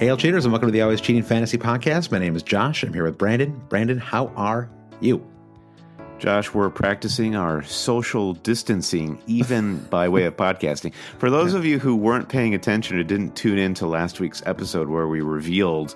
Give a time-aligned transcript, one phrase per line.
[0.00, 2.10] Hey, all cheaters, and welcome to the Always Cheating Fantasy Podcast.
[2.10, 2.82] My name is Josh.
[2.82, 3.60] I'm here with Brandon.
[3.68, 5.22] Brandon, how are you?
[6.18, 10.94] Josh, we're practicing our social distancing even by way of podcasting.
[11.18, 14.42] For those of you who weren't paying attention or didn't tune in to last week's
[14.46, 15.94] episode where we revealed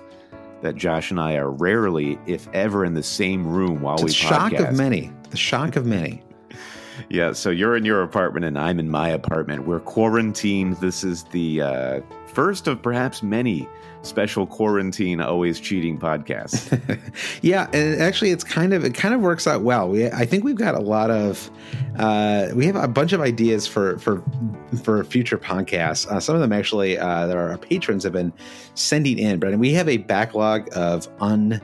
[0.61, 4.13] that Josh and I are rarely, if ever, in the same room while we the
[4.13, 4.69] shock podcast.
[4.69, 5.11] of many.
[5.31, 6.21] The shock of many.
[7.09, 9.67] Yeah, so you're in your apartment and I'm in my apartment.
[9.67, 10.77] We're quarantined.
[10.77, 12.01] This is the uh,
[12.35, 13.67] first of perhaps many
[14.03, 16.69] special quarantine always cheating podcasts.
[17.41, 19.89] yeah, and actually, it's kind of it kind of works out well.
[19.89, 21.49] We I think we've got a lot of
[21.97, 24.21] uh, we have a bunch of ideas for for
[24.83, 26.07] for future podcasts.
[26.07, 28.31] Uh, some of them actually uh, that our patrons have been
[28.75, 29.59] sending in, Brandon.
[29.59, 31.61] We have a backlog of un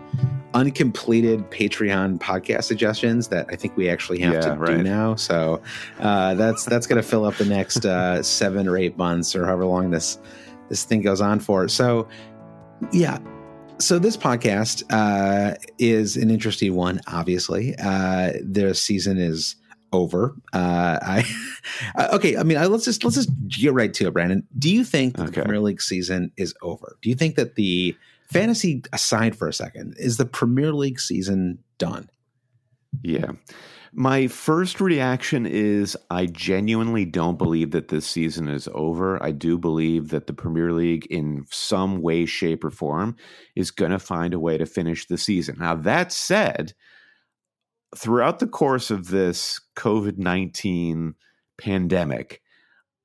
[0.53, 5.15] uncompleted Patreon podcast suggestions that I think we actually have Yeah, to do now.
[5.15, 5.61] So
[5.99, 9.45] uh, that's that's going to fill up the next uh, seven or eight months or
[9.45, 10.17] however long this
[10.71, 11.67] this thing goes on for.
[11.67, 12.07] So
[12.93, 13.19] yeah.
[13.77, 17.01] So this podcast uh, is an interesting one.
[17.07, 19.57] Obviously, uh, the season is
[19.91, 20.33] over.
[20.53, 21.25] Uh, I
[22.13, 22.37] okay.
[22.37, 24.47] I mean, I, let's just let's just get right to it, Brandon.
[24.57, 26.95] Do you think the Premier League season is over?
[27.01, 27.95] Do you think that the
[28.31, 32.09] fantasy aside for a second is the Premier League season done?
[33.03, 33.31] Yeah.
[33.93, 39.21] My first reaction is I genuinely don't believe that this season is over.
[39.21, 43.17] I do believe that the Premier League, in some way, shape, or form,
[43.53, 45.57] is going to find a way to finish the season.
[45.59, 46.73] Now, that said,
[47.97, 51.15] throughout the course of this COVID 19
[51.57, 52.41] pandemic,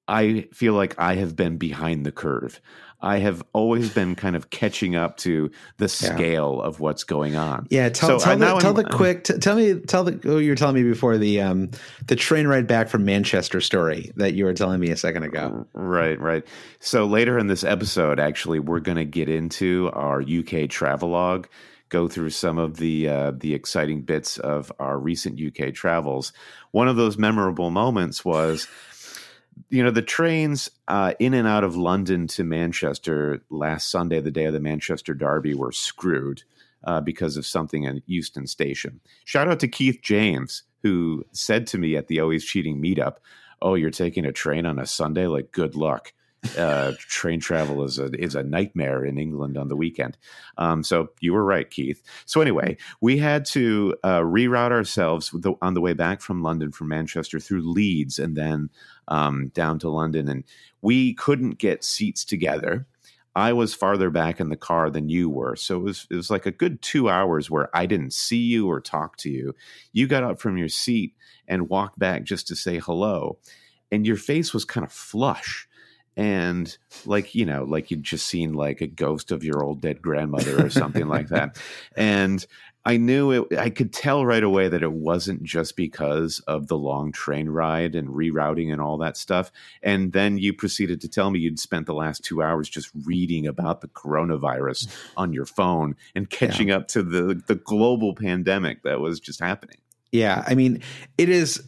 [0.07, 2.61] I feel like I have been behind the curve.
[3.01, 5.89] I have always been kind of catching up to the Yeah.
[6.15, 7.67] scale of what's going on.
[7.71, 9.25] Yeah, tell, So, tell, the, tell the quick.
[9.25, 10.19] T- tell me, tell the.
[10.25, 11.71] Oh, you were telling me before the um
[12.07, 15.67] the train ride back from Manchester story that you were telling me a second ago.
[15.75, 16.45] Right, right.
[16.81, 21.47] So later in this episode, actually, we're going to get into our UK travelogue,
[21.89, 26.33] go through some of the uh, the exciting bits of our recent UK travels.
[26.73, 28.69] One of those memorable moments was,
[29.71, 34.31] you know, the trains uh, in and out of London to Manchester last Sunday, the
[34.31, 36.43] day of the Manchester Derby, were screwed.
[36.85, 39.01] Uh, because of something at Euston Station.
[39.25, 43.17] Shout out to Keith James, who said to me at the Always Cheating meetup,
[43.63, 46.13] oh you're taking a train on a sunday like good luck
[46.59, 50.17] uh, train travel is a is a nightmare in england on the weekend
[50.59, 55.75] um, so you were right keith so anyway we had to uh, reroute ourselves on
[55.75, 58.69] the way back from london from manchester through leeds and then
[59.09, 60.45] um, down to london and
[60.83, 62.87] we couldn't get seats together
[63.37, 65.57] I was farther back in the car than you were.
[65.57, 68.67] So it was it was like a good 2 hours where I didn't see you
[68.67, 69.55] or talk to you.
[69.93, 71.15] You got up from your seat
[71.47, 73.39] and walked back just to say hello.
[73.93, 75.69] And your face was kind of flush
[76.17, 80.01] and like you know like you'd just seen like a ghost of your old dead
[80.01, 81.57] grandmother or something like that.
[81.97, 82.45] And
[82.85, 86.79] i knew it i could tell right away that it wasn't just because of the
[86.79, 89.51] long train ride and rerouting and all that stuff.
[89.83, 93.47] And then you proceeded to tell me you'd spent the last two hours just reading
[93.47, 96.77] about the coronavirus on your phone and catching yeah.
[96.77, 99.79] up to the the global pandemic that was just happening.
[100.13, 100.83] Yeah i mean
[101.19, 101.63] it is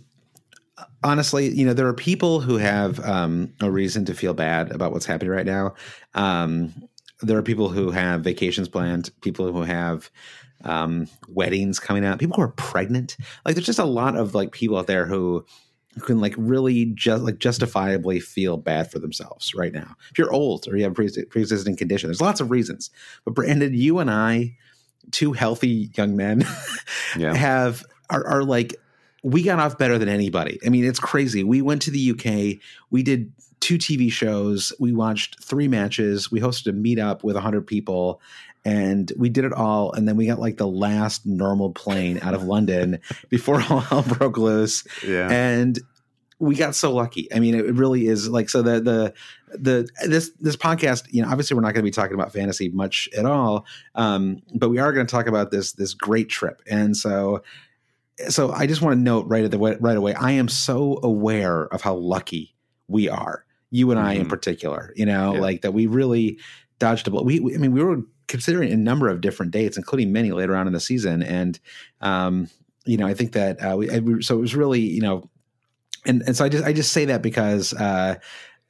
[1.03, 4.93] honestly, you know, there are people who have um, a reason to feel bad about
[4.93, 5.75] what's happening right now.
[6.15, 6.73] Um,
[7.21, 10.11] there are people who have vacations planned, people who have
[10.65, 13.17] um, weddings coming up, people who are pregnant.
[13.45, 15.45] Like, there's just a lot of like people out there who
[16.05, 19.97] can like really just like justifiably feel bad for themselves right now.
[20.11, 22.91] If you're old or you have pre existing condition, there's lots of reasons.
[23.25, 24.57] But Brandon, you and I,
[25.11, 26.45] two healthy young men,
[27.17, 27.35] yeah.
[27.35, 28.77] have are, are like
[29.29, 30.59] we got off better than anybody.
[30.65, 31.45] I mean, it's crazy.
[31.45, 32.61] We went to the UK.
[32.91, 33.31] We did
[33.61, 34.73] two TV shows.
[34.81, 36.31] We watched three matches.
[36.31, 38.23] We hosted a meetup with 100 people
[38.65, 39.93] and we did it all.
[39.93, 44.03] And then we got like the last normal plane out of London before all hell
[44.03, 44.85] broke loose.
[45.07, 45.29] Yeah.
[45.31, 45.79] And
[46.39, 47.33] we got so lucky.
[47.35, 48.63] I mean, it really is like so.
[48.63, 49.15] The the
[49.59, 52.69] the this this podcast, you know, obviously we're not going to be talking about fantasy
[52.69, 53.67] much at all,
[53.97, 56.63] um, but we are going to talk about this this great trip.
[56.71, 57.43] And so
[58.29, 60.15] so I just want to note right at the right away.
[60.15, 62.55] I am so aware of how lucky
[62.88, 64.23] we are, you and I mm-hmm.
[64.23, 64.93] in particular.
[64.97, 65.41] You know, yeah.
[65.41, 66.38] like that we really
[66.79, 67.25] dodged a bullet.
[67.25, 70.56] We, we, I mean, we were considering a number of different dates, including many later
[70.56, 71.59] on in the season, and
[72.00, 72.49] um,
[72.85, 75.29] you know, I think that uh, we, I, so it was really, you know,
[76.05, 77.73] and and so I just I just say that because.
[77.73, 78.17] Uh,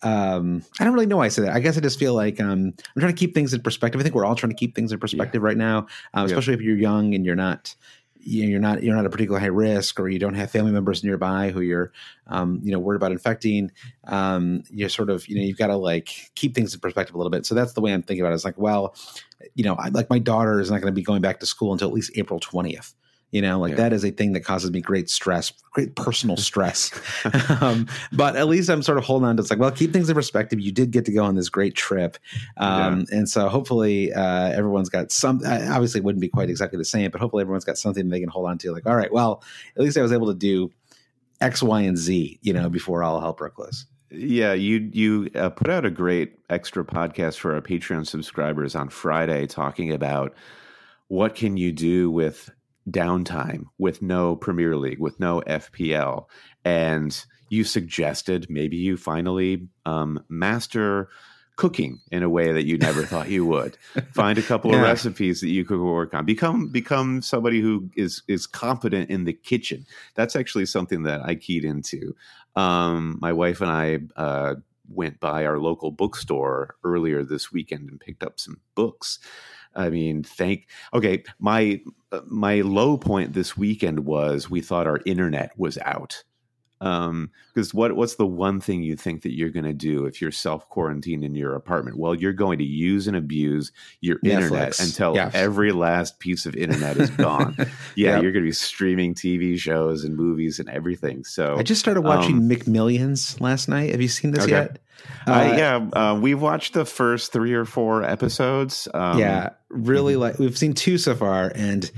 [0.00, 1.54] um, I don't really know why I say that.
[1.56, 4.00] I guess I just feel like um, I'm trying to keep things in perspective.
[4.00, 5.46] I think we're all trying to keep things in perspective yeah.
[5.46, 7.74] right now, um, especially if you're young and you're not,
[8.20, 11.50] you're not you're not a particular high risk or you don't have family members nearby
[11.50, 11.92] who you're
[12.26, 13.70] um, you know worried about infecting
[14.04, 17.18] um, you're sort of you know you've got to like keep things in perspective a
[17.18, 17.46] little bit.
[17.46, 18.36] So that's the way i'm thinking about it.
[18.36, 18.94] It's like well
[19.54, 21.72] you know I, like my daughter is not going to be going back to school
[21.72, 22.94] until at least april 20th
[23.30, 23.76] you know, like yeah.
[23.76, 26.90] that is a thing that causes me great stress, great personal stress.
[27.60, 30.08] um, but at least I'm sort of holding on to it's like, well, keep things
[30.08, 30.60] in perspective.
[30.60, 32.16] You did get to go on this great trip.
[32.56, 33.18] Um, yeah.
[33.18, 37.10] And so hopefully uh, everyone's got some, obviously, it wouldn't be quite exactly the same,
[37.10, 38.72] but hopefully everyone's got something they can hold on to.
[38.72, 39.42] Like, all right, well,
[39.76, 40.72] at least I was able to do
[41.40, 43.86] X, Y, and Z, you know, before all hell broke loose.
[44.10, 48.88] Yeah, you you uh, put out a great extra podcast for our Patreon subscribers on
[48.88, 50.34] Friday, talking about
[51.08, 52.50] what can you do with
[52.90, 56.26] downtime with no Premier League, with no FPL,
[56.64, 61.08] and you suggested maybe you finally um, master
[61.56, 63.76] cooking in a way that you never thought you would.
[64.14, 64.78] Find a couple yeah.
[64.78, 66.24] of recipes that you could work on.
[66.24, 69.84] Become become somebody who is is competent in the kitchen.
[70.14, 72.14] That's actually something that I keyed into.
[72.56, 74.54] Um, my wife and I uh,
[74.88, 79.18] went by our local bookstore earlier this weekend and picked up some books.
[79.74, 80.68] I mean, thank.
[80.94, 81.80] Okay, my
[82.26, 86.24] my low point this weekend was we thought our internet was out.
[86.80, 90.20] Um, because what what's the one thing you think that you're going to do if
[90.20, 91.98] you're self quarantined in your apartment?
[91.98, 94.30] Well, you're going to use and abuse your Netflix.
[94.30, 97.56] internet until every last piece of internet is gone.
[97.96, 98.22] yeah, yep.
[98.22, 101.24] you're going to be streaming TV shows and movies and everything.
[101.24, 103.90] So I just started watching um, McMillions last night.
[103.90, 104.52] Have you seen this okay.
[104.52, 104.78] yet?
[105.26, 108.88] Uh, uh, yeah, uh, we've watched the first three or four episodes.
[108.92, 110.22] Um, yeah, really mm-hmm.
[110.22, 111.90] like we've seen two so far, and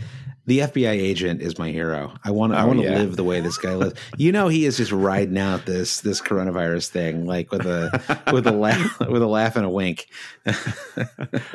[0.47, 2.12] the FBI agent is my hero.
[2.25, 2.54] I want.
[2.54, 2.97] Oh, I want to yeah.
[2.97, 3.94] live the way this guy lives.
[4.16, 8.47] You know, he is just riding out this this coronavirus thing like with a with
[8.47, 10.09] a laugh with a laugh and a wink.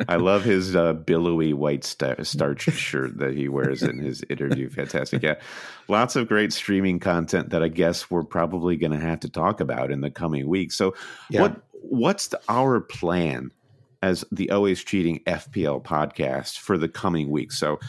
[0.07, 4.69] I love his uh, billowy white star- starched shirt that he wears in his interview.
[4.69, 5.23] Fantastic.
[5.23, 5.35] Yeah,
[5.87, 9.59] lots of great streaming content that I guess we're probably going to have to talk
[9.59, 10.75] about in the coming weeks.
[10.75, 10.93] So,
[11.29, 11.41] yeah.
[11.41, 13.51] what what's the, our plan
[14.03, 17.57] as the Always Cheating FPL podcast for the coming weeks?
[17.57, 17.79] So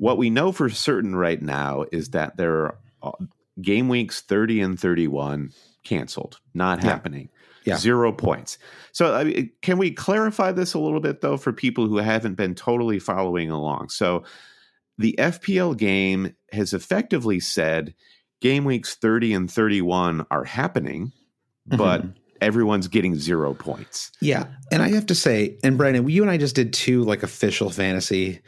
[0.00, 3.12] what we know for certain right now is that there are uh,
[3.60, 5.52] game weeks 30 and 31
[5.84, 6.88] canceled, not yeah.
[6.88, 7.28] happening.
[7.66, 7.76] Yeah.
[7.76, 8.56] Zero points.
[8.92, 12.36] So, I mean, can we clarify this a little bit, though, for people who haven't
[12.36, 13.90] been totally following along?
[13.90, 14.24] So,
[14.96, 17.94] the FPL game has effectively said
[18.40, 21.12] game weeks 30 and 31 are happening,
[21.66, 22.12] but mm-hmm.
[22.40, 24.12] everyone's getting zero points.
[24.22, 24.46] Yeah.
[24.72, 27.68] And I have to say, and Brandon, you and I just did two like official
[27.68, 28.40] fantasy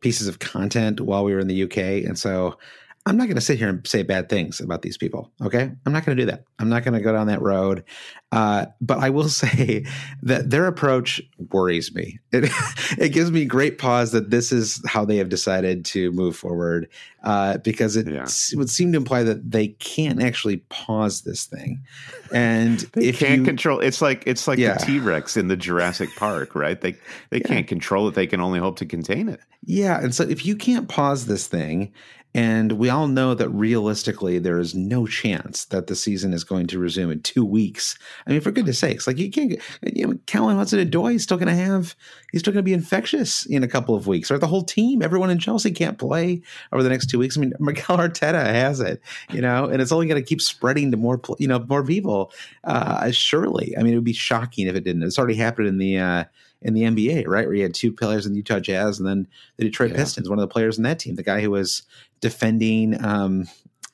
[0.00, 2.58] pieces of content while we were in the UK, and so
[3.06, 5.30] I'm not going to sit here and say bad things about these people.
[5.40, 5.70] Okay.
[5.86, 6.42] I'm not going to do that.
[6.58, 7.84] I'm not going to go down that road.
[8.32, 9.86] Uh, but I will say
[10.22, 11.22] that their approach
[11.52, 12.18] worries me.
[12.32, 12.50] It,
[12.98, 16.88] it gives me great pause that this is how they have decided to move forward
[17.22, 18.26] uh, because it, yeah.
[18.54, 21.84] would seem to imply that they can't actually pause this thing.
[22.32, 24.78] And they can't you, control it's like it's like yeah.
[24.78, 26.80] the T-Rex in the Jurassic Park, right?
[26.80, 26.92] They
[27.30, 27.46] they yeah.
[27.46, 28.16] can't control it.
[28.16, 29.40] They can only hope to contain it.
[29.64, 30.00] Yeah.
[30.00, 31.92] And so if you can't pause this thing
[32.36, 36.66] and we all know that realistically, there is no chance that the season is going
[36.66, 37.98] to resume in two weeks.
[38.26, 41.48] I mean, for goodness sakes, like you can't, you know, Callum Hudson-Odoi is still going
[41.48, 41.96] to have,
[42.32, 44.38] he's still going to be infectious in a couple of weeks, right?
[44.38, 47.38] The whole team, everyone in Chelsea can't play over the next two weeks.
[47.38, 49.00] I mean, Mikel Arteta has it,
[49.32, 52.34] you know, and it's only going to keep spreading to more, you know, more people.
[52.64, 55.04] Uh, surely, I mean, it would be shocking if it didn't.
[55.04, 56.24] It's already happened in the, uh,
[56.62, 57.46] in the NBA, right?
[57.46, 59.98] Where you had two players in the Utah Jazz and then the Detroit yeah.
[59.98, 61.82] Pistons, one of the players in that team, the guy who was
[62.20, 63.46] defending um,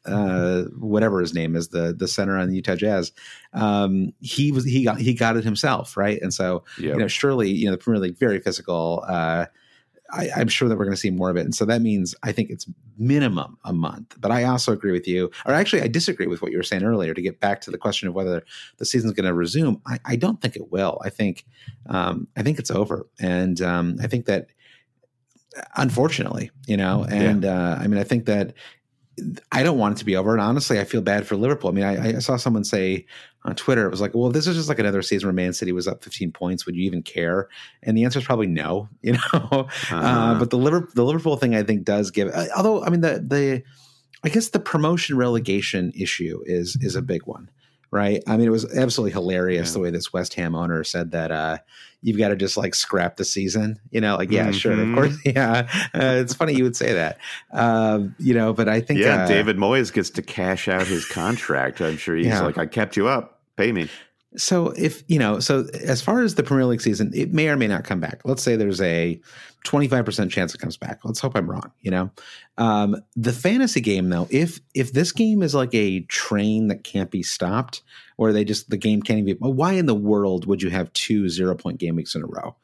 [0.04, 3.12] uh, whatever his name is, the the center on the Utah Jazz.
[3.52, 6.20] Um, he was he got he got it himself, right?
[6.20, 6.94] And so yep.
[6.94, 9.04] you know, surely you know the Premier League very physical.
[9.06, 9.46] Uh,
[10.14, 12.14] I, am sure that we're going to see more of it, and so that means
[12.22, 12.66] I think it's
[12.98, 14.14] minimum a month.
[14.20, 16.84] But I also agree with you, or actually, I disagree with what you were saying
[16.84, 17.14] earlier.
[17.14, 18.44] To get back to the question of whether
[18.76, 21.00] the season's going to resume, I, I, don't think it will.
[21.02, 21.46] I think
[21.86, 24.48] um, I think it's over, and um, I think that
[25.76, 27.72] unfortunately, you know, and yeah.
[27.72, 28.54] uh, I mean, I think that
[29.50, 30.32] I don't want it to be over.
[30.32, 31.70] And honestly, I feel bad for Liverpool.
[31.70, 33.04] I mean, I, I, saw someone say
[33.44, 35.72] on Twitter, it was like, well, this is just like another season where Man City
[35.72, 36.64] was up 15 points.
[36.64, 37.48] Would you even care?
[37.82, 39.20] And the answer is probably no, you know.
[39.32, 39.96] Uh, uh-huh.
[39.96, 42.28] Uh, but the Liverpool, the Liverpool thing, I think, does give.
[42.28, 43.62] Uh, although, I mean, the the
[44.24, 47.50] I guess the promotion relegation issue is is a big one
[47.92, 48.22] right?
[48.26, 49.72] I mean, it was absolutely hilarious yeah.
[49.74, 51.58] the way this West Ham owner said that uh,
[52.00, 53.78] you've got to just like scrap the season.
[53.90, 54.52] You know, like yeah, mm-hmm.
[54.52, 54.94] sure, of mm-hmm.
[54.94, 55.68] course, yeah.
[55.94, 57.18] Uh, it's funny you would say that,
[57.52, 61.04] um, you know, but I think yeah, uh, David Moyes gets to cash out his
[61.04, 61.80] contract.
[61.80, 62.40] I'm sure he's yeah.
[62.40, 63.88] like, I kept you up, pay me.
[64.36, 67.56] So if you know, so as far as the Premier League season, it may or
[67.56, 68.22] may not come back.
[68.24, 69.20] Let's say there's a
[69.64, 71.00] 25% chance it comes back.
[71.04, 72.10] Let's hope I'm wrong, you know.
[72.58, 77.10] Um, the fantasy game though, if if this game is like a train that can't
[77.10, 77.82] be stopped,
[78.16, 80.92] or they just the game can't even be why in the world would you have
[80.92, 82.56] two zero point game weeks in a row?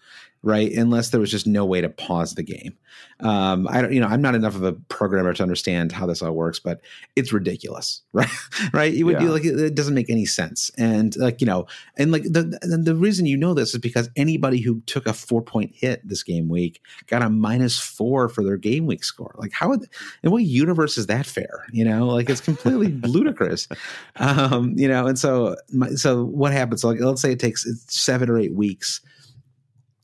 [0.42, 0.72] Right?
[0.72, 2.76] Unless there was just no way to pause the game.
[3.20, 6.22] Um, I don't, you know, I'm not enough of a programmer to understand how this
[6.22, 6.80] all works, but
[7.16, 8.28] it's ridiculous, right?
[8.72, 8.94] right?
[8.94, 9.18] It would yeah.
[9.18, 11.66] be like it, doesn't make any sense, and like you know,
[11.96, 15.12] and like the, the the reason you know this is because anybody who took a
[15.12, 19.34] four point hit this game week got a minus four for their game week score.
[19.38, 19.70] Like how?
[19.70, 19.88] Would,
[20.22, 21.66] in what universe is that fair?
[21.72, 23.68] You know, like it's completely ludicrous.
[24.16, 26.84] Um, you know, and so my, so what happens?
[26.84, 29.00] Like let's say it takes seven or eight weeks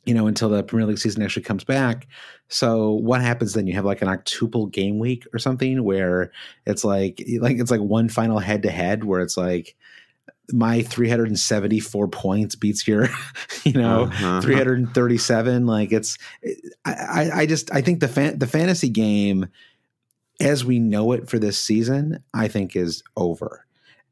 [0.07, 2.07] you know, until the Premier League season actually comes back.
[2.49, 3.67] So what happens then?
[3.67, 6.31] You have like an octuple game week or something where
[6.67, 9.77] it's like like it's like one final head to head where it's like
[10.53, 13.09] my 374 points beats your
[13.65, 14.41] you know uh-huh.
[14.43, 16.19] 337 like it's
[16.85, 19.47] I, I just i think the fan, the fantasy game
[20.41, 23.65] as we know it for this season i think is over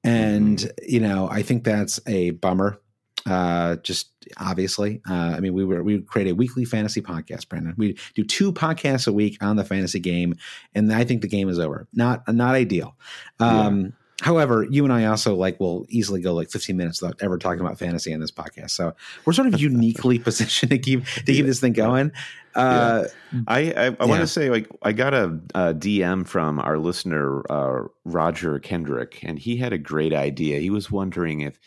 [0.02, 0.84] and mm-hmm.
[0.88, 2.80] you know i think that's a bummer
[3.26, 5.00] uh, just obviously.
[5.08, 7.74] Uh, I mean, we were we create a weekly fantasy podcast, Brandon.
[7.76, 10.34] We do two podcasts a week on the fantasy game,
[10.74, 11.88] and I think the game is over.
[11.92, 12.96] Not not ideal.
[13.40, 13.88] Um, yeah.
[14.22, 17.60] However, you and I also like will easily go like 15 minutes without ever talking
[17.60, 18.70] about fantasy in this podcast.
[18.70, 22.12] So we're sort of uniquely positioned to keep to keep this thing going.
[22.54, 23.40] Uh, yeah.
[23.48, 24.04] I I, I yeah.
[24.04, 29.18] want to say like I got a, a DM from our listener uh, Roger Kendrick,
[29.24, 30.60] and he had a great idea.
[30.60, 31.58] He was wondering if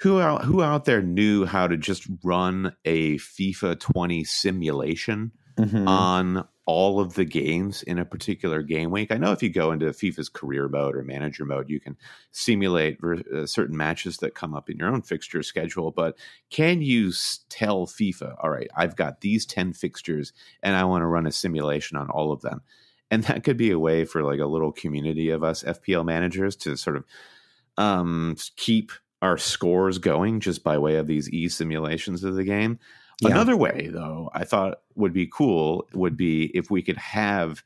[0.00, 5.88] who out who out there knew how to just run a FIFA 20 simulation mm-hmm.
[5.88, 9.12] on all of the games in a particular game week.
[9.12, 11.96] I know if you go into FIFA's career mode or manager mode, you can
[12.32, 15.92] simulate uh, certain matches that come up in your own fixture schedule.
[15.92, 16.18] But
[16.50, 17.12] can you
[17.48, 21.32] tell FIFA, all right, I've got these 10 fixtures and I want to run a
[21.32, 22.62] simulation on all of them?
[23.12, 26.56] And that could be a way for like a little community of us FPL managers
[26.56, 27.04] to sort of
[27.76, 28.90] um, keep
[29.22, 32.78] our scores going just by way of these e simulations of the game.
[33.20, 33.30] Yeah.
[33.30, 37.62] Another way, though, I thought would be cool would be if we could have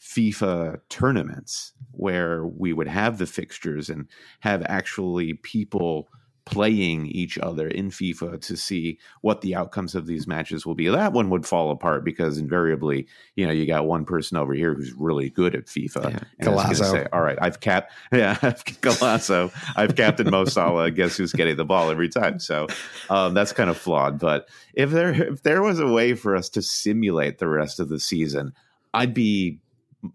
[0.00, 4.06] FIFA tournaments where we would have the fixtures and
[4.40, 6.08] have actually people
[6.44, 10.88] playing each other in FIFA to see what the outcomes of these matches will be.
[10.88, 13.06] That one would fall apart because invariably,
[13.36, 16.10] you know, you got one person over here who's really good at FIFA.
[16.10, 16.18] Yeah.
[16.40, 16.90] And Golazo.
[16.90, 19.52] Say, All right, I've capped, yeah, Golazo.
[19.76, 20.90] I've captained Mo Salah.
[20.90, 22.38] Guess who's getting the ball every time?
[22.38, 22.66] So
[23.08, 24.18] um, that's kind of flawed.
[24.18, 27.88] But if there if there was a way for us to simulate the rest of
[27.88, 28.52] the season,
[28.92, 29.60] I'd be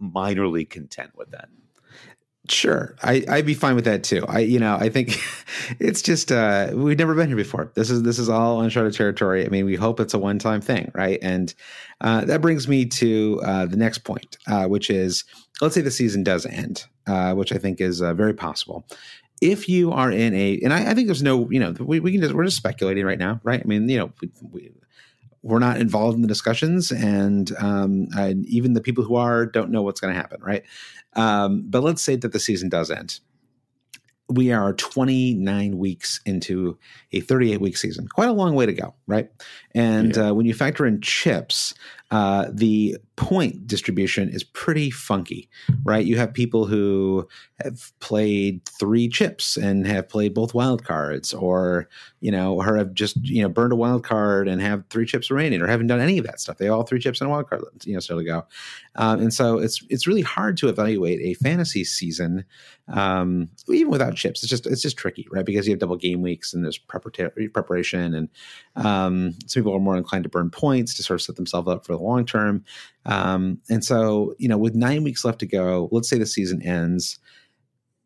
[0.01, 1.49] minorly content with that.
[2.49, 4.23] Sure, I, I'd be fine with that too.
[4.27, 5.19] I, you know, I think
[5.79, 7.71] it's just uh, we've never been here before.
[7.75, 9.45] This is this is all uncharted territory.
[9.45, 11.19] I mean, we hope it's a one time thing, right?
[11.21, 11.53] And
[11.99, 15.25] uh, that brings me to uh, the next point, uh, which is
[15.59, 18.85] let's say the season does end, uh, which I think is uh, very possible.
[19.41, 22.13] If you are in a, and I, I think there's no, you know, we, we
[22.13, 23.61] can just we're just speculating right now, right?
[23.61, 24.71] I mean, you know, we, we
[25.43, 29.71] we're not involved in the discussions, and, um, and even the people who are don't
[29.71, 30.63] know what's going to happen, right?
[31.13, 33.19] Um, but let's say that the season does end.
[34.29, 36.77] We are 29 weeks into
[37.13, 38.07] a 38 week season.
[38.09, 39.29] Quite a long way to go, right?
[39.73, 40.29] And yeah.
[40.29, 41.73] uh, when you factor in chips,
[42.09, 45.49] uh, the point distribution is pretty funky,
[45.83, 46.05] right?
[46.05, 47.27] You have people who
[47.61, 51.89] have played three chips and have played both wild cards, or
[52.21, 55.29] you know, or have just you know burned a wild card and have three chips
[55.29, 56.57] remaining, or haven't done any of that stuff.
[56.57, 58.45] They all three chips and a wild card, you know, still to go.
[58.95, 62.45] Um, and so it's it's really hard to evaluate a fantasy season
[62.89, 64.43] um, even without chips.
[64.43, 65.45] It's just it's just tricky, right?
[65.45, 68.29] Because you have double game weeks and there's preparation, and
[68.75, 71.85] um, some people are more inclined to burn points to sort of set themselves up
[71.85, 72.63] for the long term.
[73.05, 76.61] Um, and so, you know, with nine weeks left to go, let's say the season
[76.61, 77.19] ends.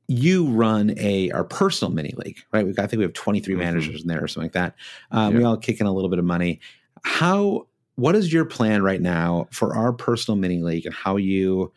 [0.07, 2.65] You run a our personal mini league, right?
[2.65, 3.63] We I think we have 23 mm-hmm.
[3.63, 4.75] managers in there or something like that.
[5.12, 6.60] Um, We all kick in a little bit of money.
[7.03, 7.67] How?
[7.95, 11.71] What is your plan right now for our personal mini league and how you,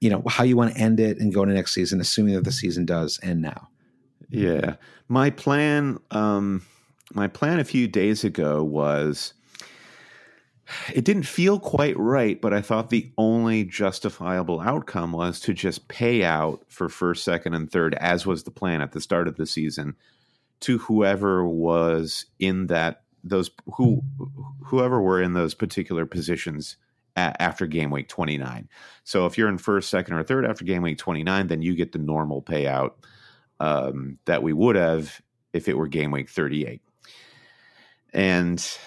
[0.00, 2.44] you know, how you want to end it and go into next season, assuming that
[2.44, 3.68] the season does end now?
[4.28, 4.74] Yeah,
[5.08, 5.98] my plan.
[6.10, 6.62] Um,
[7.14, 9.34] my plan a few days ago was
[10.94, 15.88] it didn't feel quite right, but I thought the only justifiable outcome was to just
[15.88, 19.36] pay out for first, second, and third, as was the plan at the start of
[19.36, 19.96] the season,
[20.60, 24.02] to whoever was in that those who
[24.64, 26.76] whoever were in those particular positions
[27.16, 28.68] after game week 29.
[29.04, 31.92] So if you're in first, second, or third after game week 29, then you get
[31.92, 32.92] the normal payout
[33.60, 35.20] um, that we would have
[35.52, 36.80] if it were game week 38.
[38.14, 38.78] And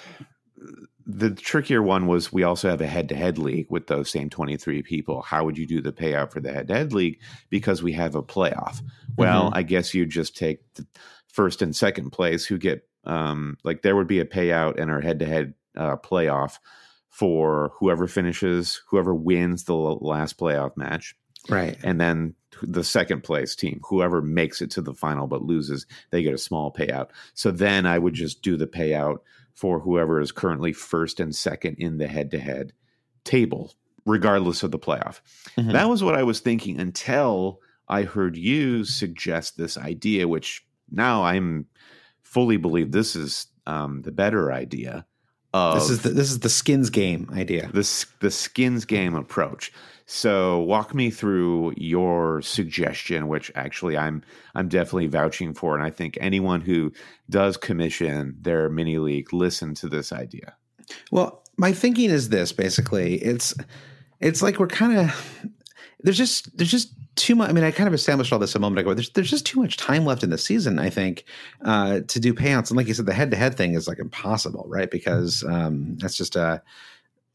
[1.05, 4.29] the trickier one was we also have a head to head league with those same
[4.29, 5.21] 23 people.
[5.21, 7.19] How would you do the payout for the head to head league?
[7.49, 8.81] Because we have a playoff.
[9.15, 9.55] Well, mm-hmm.
[9.57, 10.85] I guess you just take the
[11.27, 15.01] first and second place who get, um, like, there would be a payout in our
[15.01, 16.57] head to head playoff
[17.09, 21.15] for whoever finishes, whoever wins the last playoff match.
[21.47, 21.77] Right.
[21.83, 26.23] And then the second place team, whoever makes it to the final but loses, they
[26.23, 27.09] get a small payout.
[27.33, 29.19] So then I would just do the payout
[29.55, 32.73] for whoever is currently first and second in the head to head
[33.23, 33.73] table,
[34.05, 35.21] regardless of the playoff.
[35.57, 35.71] Mm-hmm.
[35.71, 41.23] That was what I was thinking until I heard you suggest this idea, which now
[41.23, 41.65] I'm
[42.21, 45.05] fully believe this is um, the better idea.
[45.75, 47.69] This is the, this is the skins game idea.
[47.73, 49.71] This the skins game approach.
[50.05, 54.21] So walk me through your suggestion, which actually I'm
[54.53, 56.91] I'm definitely vouching for, and I think anyone who
[57.29, 60.55] does commission their mini league listen to this idea.
[61.11, 63.53] Well, my thinking is this: basically, it's
[64.19, 65.45] it's like we're kind of
[66.05, 67.49] there's just there's just too much.
[67.49, 68.93] I mean, I kind of established all this a moment ago.
[68.93, 71.25] There's there's just too much time left in the season, I think,
[71.63, 72.69] uh, to do payouts.
[72.69, 74.89] And like you said, the head to head thing is like impossible, right?
[74.89, 76.61] Because um, that's just a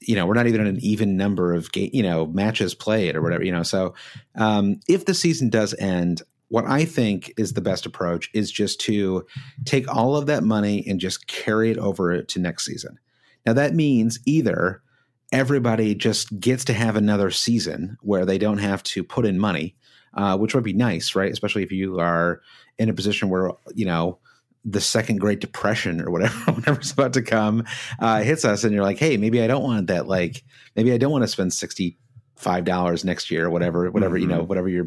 [0.00, 3.16] you know, we're not even in an even number of game, you know, matches played
[3.16, 3.62] or whatever, you know.
[3.62, 3.94] So,
[4.36, 8.80] um, if the season does end, what I think is the best approach is just
[8.82, 9.26] to
[9.64, 12.98] take all of that money and just carry it over to next season.
[13.44, 14.82] Now, that means either
[15.32, 19.76] everybody just gets to have another season where they don't have to put in money,
[20.14, 21.32] uh, which would be nice, right?
[21.32, 22.40] Especially if you are
[22.78, 24.18] in a position where, you know,
[24.64, 27.64] the second Great Depression or whatever, whatever's about to come,
[27.98, 30.06] uh, hits us, and you're like, hey, maybe I don't want that.
[30.06, 30.42] Like,
[30.76, 31.96] maybe I don't want to spend sixty
[32.40, 34.22] five dollars next year or whatever, whatever mm-hmm.
[34.22, 34.48] you know, mm-hmm.
[34.48, 34.84] whatever your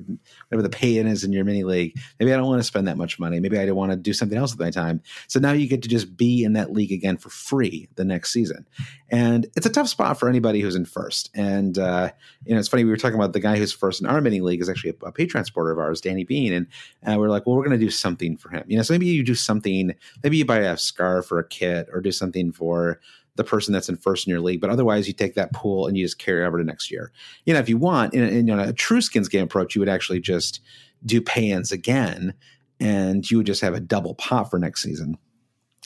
[0.49, 1.95] whatever the pay in is in your mini league.
[2.19, 3.39] Maybe I don't want to spend that much money.
[3.39, 5.01] Maybe I don't want to do something else with my time.
[5.27, 8.33] So now you get to just be in that league again for free the next
[8.33, 8.67] season,
[9.09, 11.29] and it's a tough spot for anybody who's in first.
[11.35, 12.11] And uh,
[12.45, 14.41] you know, it's funny we were talking about the guy who's first in our mini
[14.41, 16.67] league is actually a, a Patreon supporter of ours, Danny Bean, and
[17.05, 18.63] uh, we're like, well, we're going to do something for him.
[18.67, 19.93] You know, so maybe you do something.
[20.23, 22.99] Maybe you buy a scarf or a kit or do something for
[23.35, 24.61] the person that's in first in your league.
[24.61, 27.11] But otherwise, you take that pool and you just carry over to next year.
[27.45, 29.79] You know, if you want, in, in you know, a true skins game approach, you
[29.81, 30.61] would actually just
[31.05, 32.33] do pay-ins again,
[32.79, 35.17] and you would just have a double pot for next season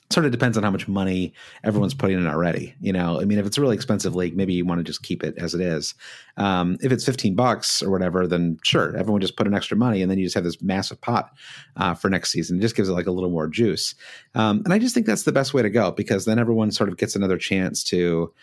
[0.10, 2.74] sort of depends on how much money everyone's putting in already.
[2.80, 5.04] You know, I mean, if it's a really expensive league, maybe you want to just
[5.04, 5.96] keep it as it is.
[6.38, 10.02] Um, if it's 15 bucks or whatever, then sure, everyone just put in extra money
[10.02, 11.32] and then you just have this massive pot
[11.76, 12.58] uh, for next season.
[12.58, 13.96] It just gives it like a little more juice.
[14.34, 16.90] Um, and I just think that's the best way to go because then everyone sort
[16.90, 18.34] of gets another chance to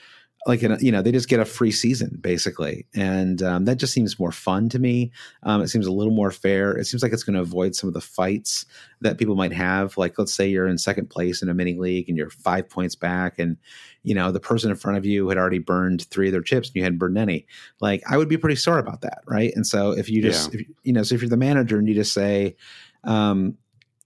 [0.47, 2.87] like an, you know they just get a free season basically.
[2.95, 5.11] And um, that just seems more fun to me.
[5.43, 6.77] Um, it seems a little more fair.
[6.77, 8.67] It seems like it's going to avoid some of the fights
[9.01, 9.97] that people might have.
[9.97, 12.95] Like let's say you're in second place in a mini league and you're five points
[12.95, 13.57] back and
[14.03, 16.69] you know the person in front of you had already burned three of their chips
[16.69, 17.47] and you hadn't burned any.
[17.81, 19.53] Like i would be pretty sore about that right?
[19.55, 20.61] And so if you just yeah.
[20.61, 22.57] if, you know so if you're the manager and you just say
[23.05, 23.57] um,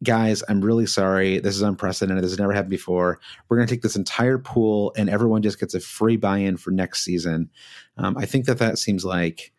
[0.02, 1.38] guys, I'm really sorry.
[1.40, 2.22] This is unprecedented.
[2.22, 3.20] This has never happened before.
[3.48, 6.56] We're going to take this entire pool and everyone just gets a free buy in
[6.56, 7.50] for next season.
[7.96, 9.52] Um, I think that that seems like.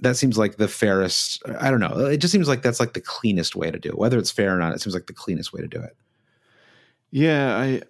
[0.00, 1.42] That seems like the fairest.
[1.58, 2.06] I don't know.
[2.06, 3.98] It just seems like that's like the cleanest way to do it.
[3.98, 5.96] Whether it's fair or not, it seems like the cleanest way to do it.
[7.10, 7.82] Yeah, I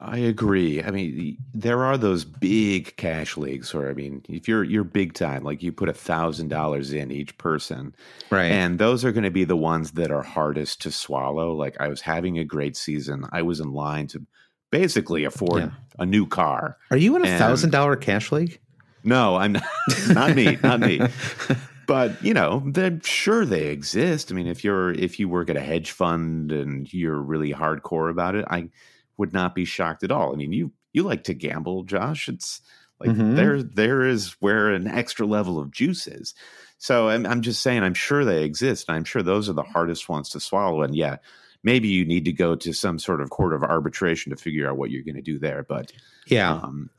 [0.00, 0.82] I agree.
[0.82, 5.14] I mean, there are those big cash leagues where I mean, if you're you're big
[5.14, 7.94] time, like you put a thousand dollars in each person,
[8.30, 8.50] right?
[8.50, 11.52] And those are going to be the ones that are hardest to swallow.
[11.52, 13.24] Like I was having a great season.
[13.32, 14.26] I was in line to
[14.70, 15.70] basically afford yeah.
[15.98, 16.76] a new car.
[16.90, 18.60] Are you in a thousand dollar cash league?
[19.04, 19.64] No, I'm not.
[20.08, 20.58] Not me.
[20.62, 21.00] not me.
[21.86, 24.30] but you know they're sure they exist.
[24.30, 28.10] I mean if you're if you work at a hedge fund and you're really hardcore
[28.10, 28.68] about it i
[29.16, 30.32] would not be shocked at all.
[30.32, 32.28] I mean you you like to gamble josh.
[32.28, 32.60] It's
[33.00, 33.34] like mm-hmm.
[33.34, 36.34] there there is where an extra level of juice is.
[36.78, 39.62] So I'm, I'm just saying i'm sure they exist and i'm sure those are the
[39.62, 41.16] hardest ones to swallow and yeah
[41.62, 44.76] maybe you need to go to some sort of court of arbitration to figure out
[44.76, 45.90] what you're going to do there but
[46.26, 46.52] yeah.
[46.52, 46.90] um,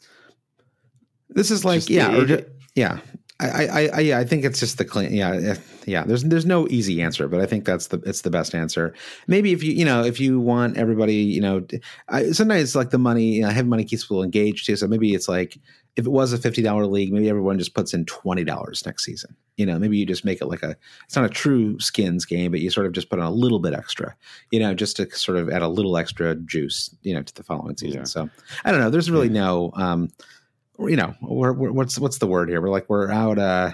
[1.30, 3.00] this is like yeah it, yeah
[3.40, 5.14] I, I, I, yeah, I think it's just the clean.
[5.14, 6.04] Yeah, yeah.
[6.04, 8.96] There's, there's no easy answer, but I think that's the, it's the best answer.
[9.28, 11.64] Maybe if you, you know, if you want everybody, you know,
[12.10, 14.76] I, sometimes like the money, you know, having money keeps people engaged too.
[14.76, 15.60] So maybe it's like
[15.96, 19.04] if it was a fifty dollar league, maybe everyone just puts in twenty dollars next
[19.06, 19.36] season.
[19.56, 22.50] You know, maybe you just make it like a, it's not a true skins game,
[22.50, 24.16] but you sort of just put on a little bit extra.
[24.52, 27.44] You know, just to sort of add a little extra juice, you know, to the
[27.44, 28.00] following season.
[28.00, 28.06] Yeah.
[28.06, 28.30] So
[28.66, 28.90] I don't know.
[28.90, 29.72] There's really no.
[29.76, 30.10] um
[30.80, 32.62] you know, we're, we're, what's what's the word here?
[32.62, 33.40] We're like we're out.
[33.40, 33.74] uh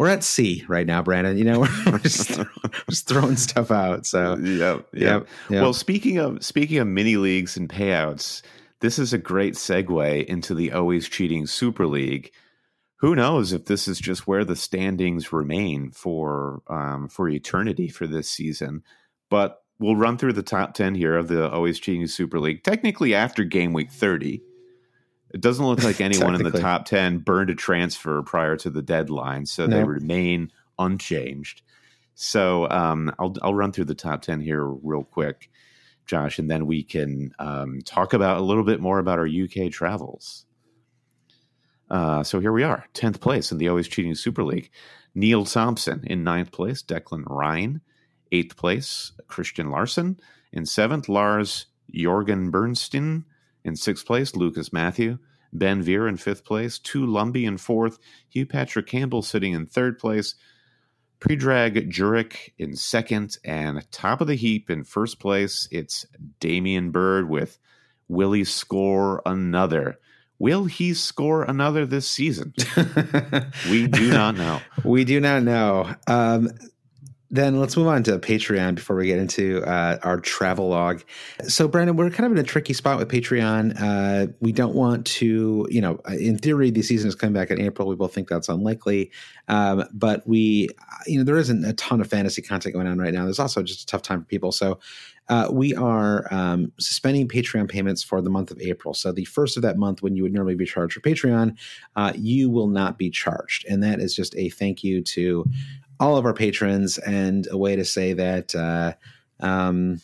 [0.00, 1.36] we're at sea right now, Brandon.
[1.36, 2.40] You know, we're, just,
[2.88, 4.06] just throwing stuff out.
[4.06, 8.40] So, yep, yep, yep, Well, speaking of speaking of mini leagues and payouts,
[8.80, 12.32] this is a great segue into the always cheating Super League.
[13.00, 18.06] Who knows if this is just where the standings remain for um, for eternity for
[18.06, 18.82] this season?
[19.28, 22.64] But we'll run through the top ten here of the always cheating Super League.
[22.64, 24.40] Technically, after game week thirty
[25.32, 28.82] it doesn't look like anyone in the top 10 burned a transfer prior to the
[28.82, 31.62] deadline, so they remain unchanged.
[32.14, 35.50] So um, I'll, I'll run through the top 10 here real quick,
[36.06, 39.70] Josh, and then we can um, talk about a little bit more about our UK
[39.70, 40.44] travels.
[41.88, 44.70] Uh, so here we are, 10th place in the Always Cheating Super League.
[45.14, 47.80] Neil Thompson in ninth place, Declan Ryan.
[48.32, 50.20] Eighth place, Christian Larson.
[50.52, 53.24] In seventh, Lars Jorgen Bernstein.
[53.64, 55.18] In sixth place, Lucas Matthew.
[55.52, 56.78] Ben Veer in fifth place.
[56.78, 57.98] Two Lumby in fourth.
[58.28, 60.34] Hugh Patrick Campbell sitting in third place.
[61.20, 63.36] Predrag Jurek in second.
[63.44, 66.06] And top of the heap in first place, it's
[66.38, 67.58] Damian Bird with
[68.08, 69.98] Will he score another?
[70.40, 72.54] Will he score another this season?
[73.70, 74.60] we do not know.
[74.84, 75.94] We do not know.
[76.06, 76.48] Um,
[77.30, 81.02] then let's move on to Patreon before we get into uh, our travel log.
[81.46, 83.76] So, Brandon, we're kind of in a tricky spot with Patreon.
[83.80, 87.60] Uh, we don't want to, you know, in theory, the season is coming back in
[87.60, 87.86] April.
[87.86, 89.12] We both think that's unlikely.
[89.46, 90.70] Um, but we,
[91.06, 93.24] you know, there isn't a ton of fantasy content going on right now.
[93.24, 94.50] There's also just a tough time for people.
[94.50, 94.80] So,
[95.28, 98.92] uh, we are um, suspending Patreon payments for the month of April.
[98.92, 101.56] So, the first of that month, when you would normally be charged for Patreon,
[101.94, 103.64] uh, you will not be charged.
[103.68, 105.44] And that is just a thank you to
[106.00, 108.94] all of our patrons and a way to say that uh,
[109.38, 110.00] um,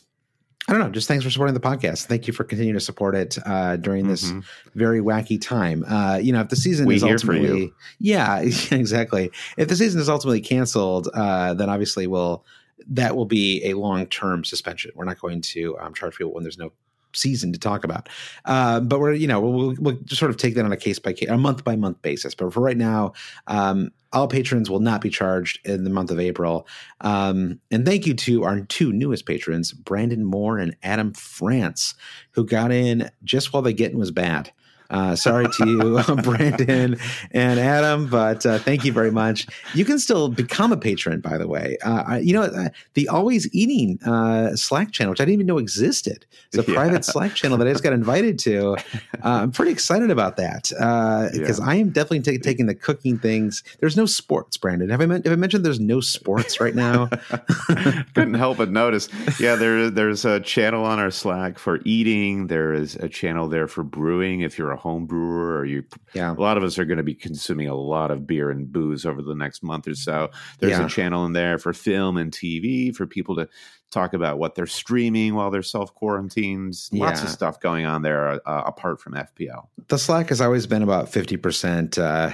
[0.69, 0.91] I don't know.
[0.91, 2.07] Just thanks for supporting the podcast.
[2.07, 4.41] Thank you for continuing to support it uh, during this mm-hmm.
[4.75, 5.85] very wacky time.
[5.85, 8.39] Uh, you know, if the season we is ultimately, yeah,
[8.71, 9.31] exactly.
[9.57, 12.45] If the season is ultimately canceled, uh, then obviously will
[12.89, 14.91] that will be a long term suspension.
[14.97, 16.73] We're not going to um, charge people when there's no
[17.17, 18.09] season to talk about.
[18.45, 21.13] Uh, but we're, you know, we'll, we'll, sort of take that on a case by
[21.13, 22.35] case, a month by month basis.
[22.35, 23.13] But for right now,
[23.47, 26.67] um, all patrons will not be charged in the month of April.
[27.01, 31.95] Um, and thank you to our two newest patrons, Brandon Moore and Adam France,
[32.31, 34.53] who got in just while the getting was bad.
[34.91, 36.99] Uh, sorry to you, Brandon
[37.33, 39.47] and Adam, but uh, thank you very much.
[39.75, 41.77] You can still become a patron, by the way.
[41.83, 45.59] Uh, you know, uh, the Always Eating uh, Slack channel, which I didn't even know
[45.59, 46.27] existed.
[46.53, 46.77] It's a yeah.
[46.77, 48.75] private Slack channel that I just got invited to.
[48.75, 48.77] Uh,
[49.23, 50.69] I'm pretty excited about that
[51.33, 51.67] because yeah.
[51.67, 53.63] I am definitely t- taking the cooking things.
[53.81, 54.91] There's no sports, Brandon.
[54.91, 57.07] Have I, have I mentioned there's no sports right now?
[58.15, 59.09] Couldn't help but notice.
[59.41, 62.47] Yeah, there, there's a channel on our Slack for eating.
[62.47, 65.83] There is a channel there for brewing if you're a a home brewer or you
[66.15, 66.33] Yeah.
[66.33, 69.05] a lot of us are going to be consuming a lot of beer and booze
[69.07, 70.31] over the next month or so.
[70.61, 70.87] There's Yeah.
[70.87, 73.49] a channel in there for film and TV for people to
[73.91, 76.75] talk about what they're streaming while they're self quarantined.
[76.93, 79.69] Lots of stuff going on there uh, apart from FPL.
[79.89, 82.33] the Slack has always been about 50% uh,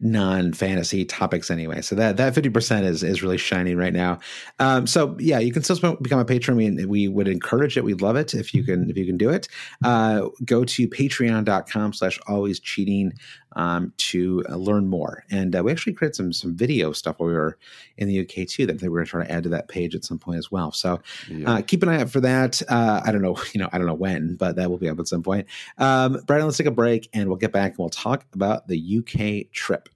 [0.00, 1.82] non-fantasy topics anyway.
[1.82, 4.18] So that that 50% is is really shining right now.
[4.58, 6.56] Um, so yeah, you can still become a patron.
[6.56, 7.84] We, we would encourage it.
[7.84, 9.48] We'd love it if you can if you can do it.
[9.84, 13.12] Uh, go to patreon.com slash always cheating
[13.56, 15.24] um, to uh, learn more.
[15.30, 17.58] And uh, we actually created some some video stuff while we were
[17.96, 20.04] in the UK too that we're going to try to add to that page at
[20.04, 20.72] some point as well.
[20.72, 21.00] So
[21.46, 22.62] uh, keep an eye out for that.
[22.68, 24.98] Uh, I don't know, you know, I don't know when, but that will be up
[24.98, 25.46] at some point.
[25.78, 28.98] Um, Brandon, let's take a break and we'll get back and we'll talk about the
[28.98, 29.88] UK trip.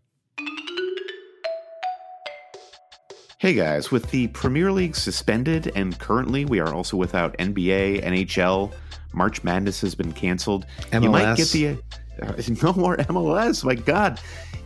[3.39, 8.73] Hey guys, with the Premier League suspended and currently we are also without NBA, NHL,
[9.13, 10.67] March Madness has been canceled.
[10.93, 11.79] You might get the
[12.63, 13.65] no more MLS.
[13.65, 14.21] My God,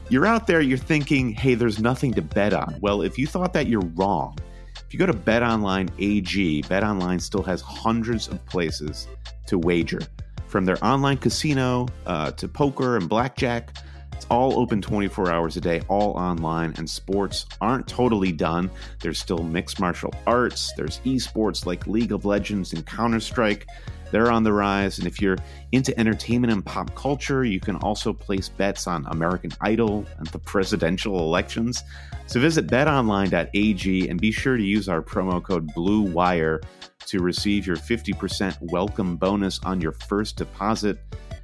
[0.09, 0.61] you're out there.
[0.61, 2.77] You're thinking, hey, there's nothing to bet on.
[2.81, 4.37] Well, if you thought that, you're wrong.
[4.77, 9.07] If you go to BetOnline AG, BetOnline still has hundreds of places
[9.47, 10.01] to wager,
[10.47, 13.77] from their online casino uh, to poker and blackjack.
[14.15, 18.71] It's all open 24 hours a day, all online, and sports aren't totally done.
[19.01, 23.67] There's still mixed martial arts, there's esports like League of Legends and Counter Strike.
[24.11, 24.99] They're on the rise.
[24.99, 25.37] And if you're
[25.73, 30.39] into entertainment and pop culture, you can also place bets on American Idol and the
[30.39, 31.83] presidential elections.
[32.27, 36.63] So visit betonline.ag and be sure to use our promo code BLUEWIRE
[37.07, 40.99] to receive your 50% welcome bonus on your first deposit.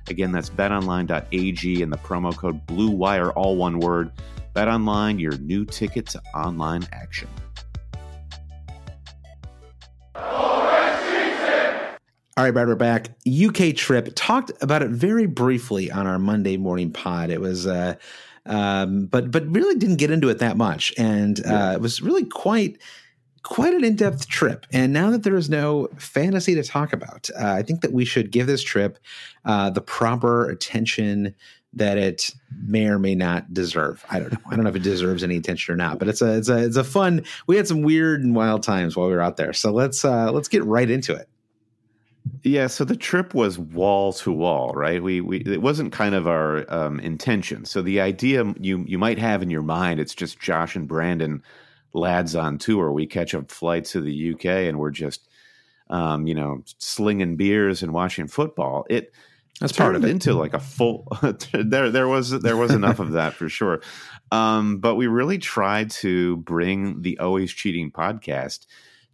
[0.08, 4.12] Again, that's betonline.ag and the promo code BLUEWIRE, all one word.
[4.54, 7.28] BetOnline, your new ticket to online action.
[12.36, 13.10] All right, Brad, we're back.
[13.28, 14.08] UK trip.
[14.16, 17.30] Talked about it very briefly on our Monday morning pod.
[17.30, 17.94] It was, uh,
[18.44, 22.24] um, but but really didn't get into it that much, and uh, it was really
[22.24, 22.78] quite
[23.44, 24.66] quite an in depth trip.
[24.72, 28.04] And now that there is no fantasy to talk about, uh, I think that we
[28.04, 28.98] should give this trip
[29.44, 31.36] uh, the proper attention
[31.74, 32.32] that it
[32.66, 34.04] may or may not deserve.
[34.10, 34.38] I don't know.
[34.50, 36.64] I don't know if it deserves any attention or not, but it's a it's a
[36.64, 37.22] it's a fun.
[37.46, 40.32] We had some weird and wild times while we were out there, so let's uh,
[40.32, 41.28] let's get right into it.
[42.46, 45.02] Yeah, so the trip was wall to wall, right?
[45.02, 47.64] We we it wasn't kind of our um, intention.
[47.64, 51.42] So the idea you you might have in your mind, it's just Josh and Brandon,
[51.94, 52.92] lads on tour.
[52.92, 55.26] We catch a flight to the UK and we're just,
[55.88, 58.84] um, you know, slinging beers and watching football.
[58.90, 59.14] It
[59.58, 60.10] That's part of it.
[60.10, 61.08] into like a full.
[61.54, 63.80] there there was there was enough of that for sure,
[64.32, 68.66] um, but we really tried to bring the Always Cheating podcast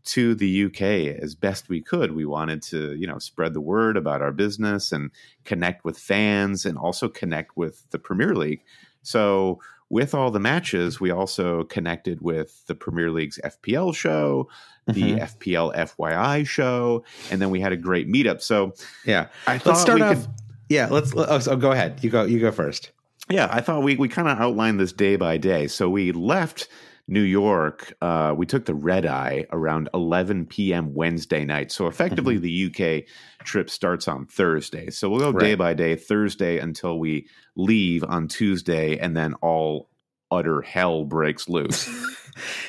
[0.04, 0.80] to the UK
[1.22, 2.12] as best we could.
[2.12, 5.10] We wanted to, you know, spread the word about our business and
[5.44, 8.62] connect with fans and also connect with the Premier League.
[9.02, 14.48] So, with all the matches, we also connected with the Premier League's FPL show,
[14.86, 15.20] the Mhm.
[15.20, 18.40] FPL FYI show, and then we had a great meetup.
[18.40, 18.72] So,
[19.04, 19.26] Yeah.
[19.48, 20.16] I thought Let's start off.
[20.16, 20.26] could
[20.68, 21.12] Yeah, let's.
[21.16, 21.98] Oh, so go ahead.
[22.02, 22.22] You go.
[22.24, 22.92] You go first.
[23.28, 25.66] Yeah, I thought we, we kind of outlined this day by day.
[25.66, 26.68] So we left
[27.10, 27.92] New York.
[28.00, 30.94] Uh, we took the red eye around 11 p.m.
[30.94, 31.72] Wednesday night.
[31.72, 34.90] So effectively, the UK trip starts on Thursday.
[34.90, 39.90] So we'll go day by day, Thursday until we leave on Tuesday, and then all
[40.30, 41.88] utter hell breaks loose.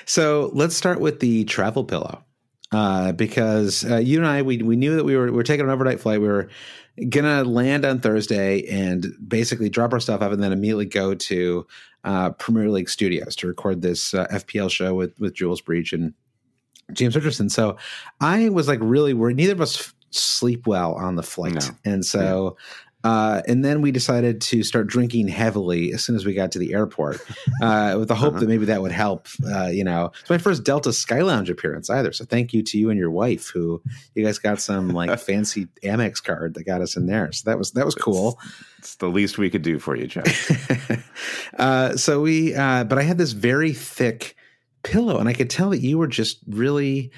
[0.06, 2.23] So let's start with the travel pillow,
[2.71, 5.65] uh, because uh, you and I we we knew that we were we were taking
[5.65, 6.19] an overnight flight.
[6.19, 6.49] We were
[7.10, 11.65] gonna land on Thursday and basically drop our stuff off, and then immediately go to
[12.04, 16.13] uh, Premier League Studios to record this uh, FPL show with with Jules Breach and
[16.93, 17.49] James Richardson.
[17.49, 17.77] So
[18.19, 19.38] I was like really worried.
[19.38, 21.91] Neither of us f- sleep well on the flight, No.
[21.91, 22.58] and so.
[23.04, 26.60] Uh, and then we decided to start drinking heavily as soon as we got to
[26.60, 27.20] the airport,
[27.62, 28.40] uh, with the hope Uh-huh.
[28.42, 29.28] that maybe that would help.
[29.46, 32.12] Uh, you know, it's my first Delta Sky Lounge appearance either.
[32.14, 33.82] So thank you to you and your wife, who
[34.16, 37.32] you guys got some like fancy Amex card that got us in there.
[37.32, 38.40] So that was that was cool.
[38.78, 40.52] it's the least we could do for you, Josh.
[41.58, 44.36] uh, so we, uh, but I had this very thick
[44.84, 47.12] pillow, and I could tell that you were just really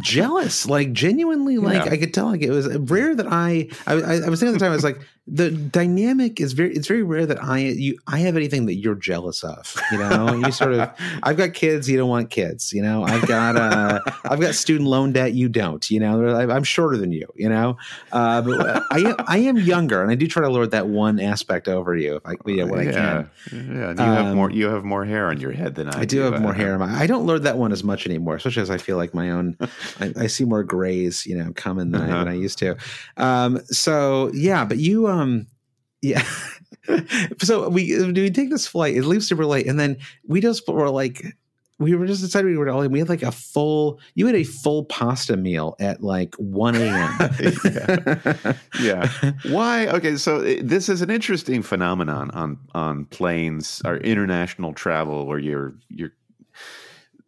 [0.00, 1.92] jealous, like genuinely, like Yeah.
[1.92, 4.58] I could tell, like it was rare that I, I, I was thinking at the
[4.58, 8.18] time, I was like, the dynamic is very, it's very rare that I, you, I
[8.20, 10.90] have anything that you're jealous of, you know, you sort of,
[11.22, 14.88] I've got kids, you don't want kids, you know, I've got, uh, I've got student
[14.90, 17.76] loan debt, you don't, you know, I'm shorter than you, you know,
[18.10, 21.20] uh, but I am, I am younger, and I do try to lord that one
[21.20, 23.30] aspect over you, if I, yeah, when I can.
[23.52, 23.62] yeah.
[23.62, 24.50] You have Um, more.
[24.50, 26.00] You have more hair on your head than I.
[26.00, 26.72] I do have more Uh, hair.
[26.74, 29.14] in my- I don't lord that one as much anymore, especially as I feel like
[29.14, 29.56] my own
[30.00, 32.14] I, I, see more grays, you know, coming than, uh-huh.
[32.14, 32.76] I, than I used to.
[33.16, 35.46] Um, so yeah, but you, um,
[36.00, 36.24] yeah.
[37.38, 38.96] so we we take this flight.
[38.96, 41.24] It leaves super late, and then we just were like,
[41.82, 44.44] we were just decided we were all we had like a full you had a
[44.44, 47.18] full pasta meal at like 1 a.m
[47.64, 48.54] yeah.
[48.80, 49.32] yeah.
[49.50, 55.26] why okay so eh, this is an interesting phenomenon on on planes or international travel
[55.26, 56.12] where you're you're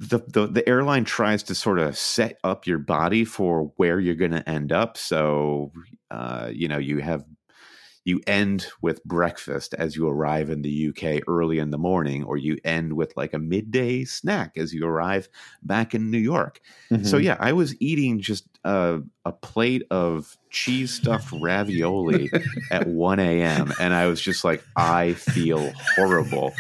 [0.09, 4.15] the, the the airline tries to sort of set up your body for where you're
[4.15, 5.73] going to end up so
[6.11, 7.25] uh, you know you have
[8.05, 12.37] you end with breakfast as you arrive in the UK early in the morning, or
[12.37, 15.29] you end with like a midday snack as you arrive
[15.63, 16.61] back in New York.
[16.91, 17.05] Mm-hmm.
[17.05, 22.31] So, yeah, I was eating just a, a plate of cheese stuffed ravioli
[22.71, 23.73] at 1 a.m.
[23.79, 26.53] and I was just like, I feel horrible.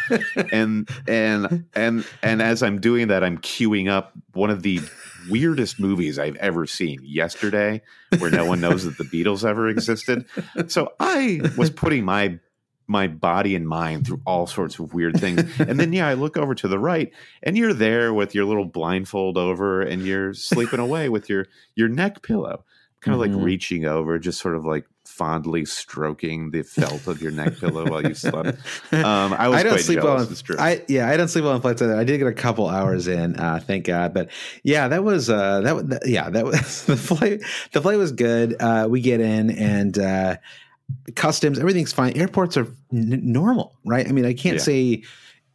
[0.53, 4.81] And, and, and, and as I'm doing that, I'm queuing up one of the
[5.31, 7.83] weirdest movies I've ever seen yesterday,
[8.19, 10.27] where no one knows that the Beatles ever existed.
[10.69, 12.39] So I was putting my
[12.87, 15.43] my body and mind through all sorts of weird things.
[15.59, 18.67] And then yeah, I look over to the right and you're there with your little
[18.67, 22.65] blindfold over and you're sleeping away with your your neck pillow.
[23.01, 23.37] Kind of mm-hmm.
[23.37, 27.89] like reaching over, just sort of like fondly stroking the felt of your neck pillow
[27.89, 28.59] while you slept.
[28.93, 30.19] Um, I was I don't sleep well.
[30.19, 31.83] On, I yeah, I don't sleep well on flights.
[31.83, 31.97] Either.
[31.97, 34.15] I did get a couple hours in, uh, thank God.
[34.15, 34.31] But
[34.63, 37.43] yeah, that was uh, that, that yeah that was the flight.
[37.73, 38.57] The flight was good.
[38.59, 40.37] Uh, we get in and uh,
[41.15, 42.17] customs, everything's fine.
[42.17, 44.09] Airports are n- normal, right?
[44.09, 44.63] I mean, I can't yeah.
[44.63, 45.03] say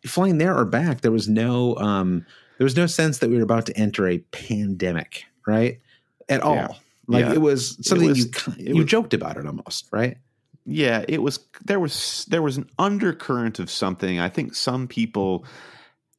[0.05, 1.01] flying there or back.
[1.01, 2.25] There was no um,
[2.57, 5.79] there was no sense that we were about to enter a pandemic, right?
[6.27, 6.55] At all.
[6.55, 6.67] Yeah.
[7.07, 7.33] Like yeah.
[7.33, 10.17] it was something it was, you you was, joked about it almost, right?
[10.65, 14.19] Yeah, it was there was there was an undercurrent of something.
[14.19, 15.45] I think some people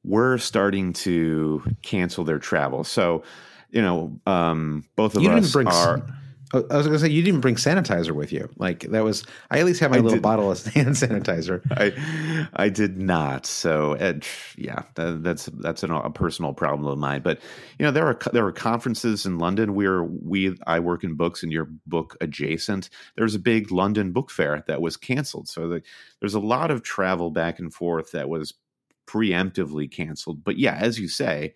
[0.03, 2.83] were starting to cancel their travel.
[2.83, 3.23] So,
[3.71, 6.03] you know, um, both of you us are
[6.53, 8.49] I was going to say you didn't bring sanitizer with you.
[8.57, 11.63] Like that was I at least have my I little did, bottle of hand sanitizer.
[11.71, 13.47] I I did not.
[13.47, 13.95] So
[14.57, 17.23] yeah, that, that's that's an, a personal problem of mine.
[17.23, 17.41] But
[17.79, 19.75] you know there are there are conferences in London.
[19.75, 22.91] We're we I work in books and your book adjacent.
[23.17, 25.49] There's a big London book fair that was canceled.
[25.49, 25.83] So the,
[26.19, 28.55] there's a lot of travel back and forth that was
[29.07, 30.43] preemptively canceled.
[30.43, 31.55] But yeah, as you say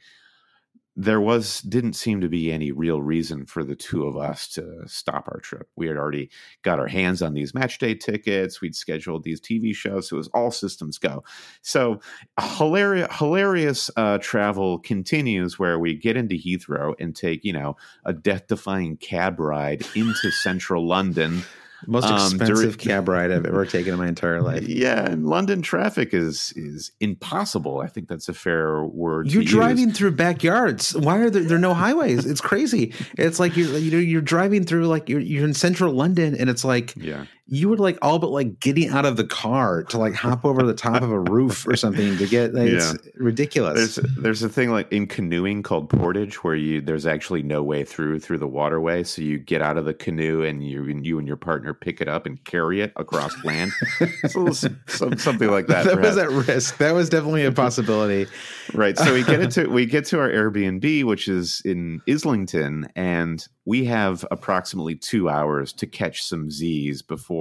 [0.96, 4.82] there was didn't seem to be any real reason for the two of us to
[4.86, 5.68] stop our trip.
[5.74, 6.30] We had already
[6.62, 8.60] got our hands on these match day tickets.
[8.60, 10.08] We'd scheduled these TV shows.
[10.08, 11.24] So it was all systems go.
[11.62, 12.00] So
[12.38, 18.12] hilarious, hilarious uh, travel continues where we get into Heathrow and take you know a
[18.12, 21.42] death defying cab ride into central London
[21.86, 24.64] most um, expensive um, cab ride I've ever taken in my entire life.
[24.74, 27.80] Yeah, and London traffic is is impossible.
[27.80, 29.30] I think that's a fair word.
[29.30, 29.98] You're driving use.
[29.98, 30.96] through backyards.
[30.96, 32.26] Why are there, there no highways?
[32.26, 32.92] It's crazy.
[33.16, 36.50] It's like you're you know you're driving through like you're you're in central London, and
[36.50, 39.98] it's like yeah you were like all but like getting out of the car to
[39.98, 42.92] like hop over the top of a roof or something to get like, yeah.
[42.94, 43.96] it's ridiculous.
[43.96, 47.84] There's there's a thing like in canoeing called portage where you there's actually no way
[47.84, 51.28] through through the waterway, so you get out of the canoe and you you and
[51.28, 53.72] your partner pick it up and carry it across land.
[54.28, 55.84] so some, something like that.
[55.84, 56.16] That perhaps.
[56.16, 56.78] was at risk.
[56.78, 58.26] That was definitely a possibility.
[58.72, 58.96] right.
[58.96, 63.84] So we get into we get to our Airbnb, which is in Islington, and we
[63.84, 67.33] have approximately two hours to catch some Z's before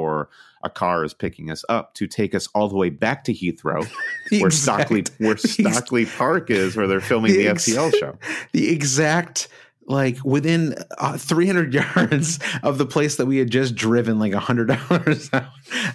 [0.63, 3.87] a car is picking us up to take us all the way back to Heathrow,
[4.39, 8.17] where Stockley where Stockley Park is, where they're filming the, the ex- FPL show.
[8.53, 9.47] The exact
[9.85, 15.33] like within uh, 300 yards of the place that we had just driven like $100
[15.33, 15.47] out,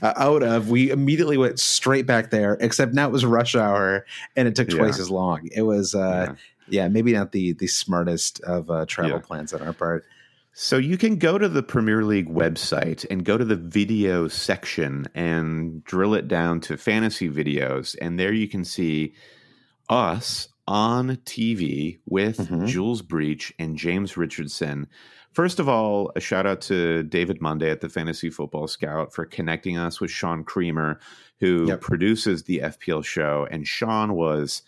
[0.03, 4.05] uh, out of we immediately went straight back there except now it was rush hour
[4.37, 5.03] and it took twice yeah.
[5.03, 6.35] as long it was uh
[6.69, 6.83] yeah.
[6.83, 6.89] yeah.
[6.89, 9.23] maybe not the the smartest of uh, travel yeah.
[9.23, 10.05] plans on our part
[10.61, 15.07] so you can go to the Premier League website and go to the video section
[15.15, 17.95] and drill it down to fantasy videos.
[18.03, 19.15] And there you can see
[19.89, 22.67] us on TV with mm-hmm.
[22.67, 24.89] Jules Breach and James Richardson.
[25.31, 29.27] First of all, a shout out to David Monday at the Fantasy Football Scout for
[29.27, 30.99] connecting us with Sean Creamer,
[31.39, 31.81] who yep.
[31.81, 33.47] produces the FPL show.
[33.49, 34.63] And Sean was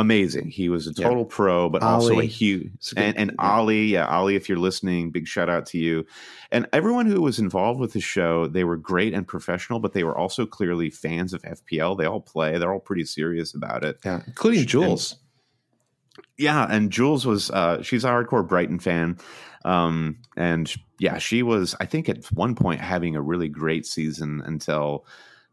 [0.00, 0.48] amazing.
[0.48, 1.94] He was a total pro, but Ollie.
[1.94, 3.50] also a huge and, and yeah.
[3.50, 6.06] Ollie, yeah, Ollie, if you're listening, big shout out to you.
[6.50, 10.04] And everyone who was involved with the show, they were great and professional, but they
[10.04, 11.96] were also clearly fans of FPL.
[11.98, 13.98] They all play, they're all pretty serious about it.
[14.04, 15.12] Yeah, including Jules.
[15.12, 19.18] And, yeah, and Jules was uh, she's a hardcore Brighton fan.
[19.64, 24.42] Um, and yeah, she was, I think, at one point having a really great season
[24.44, 25.04] until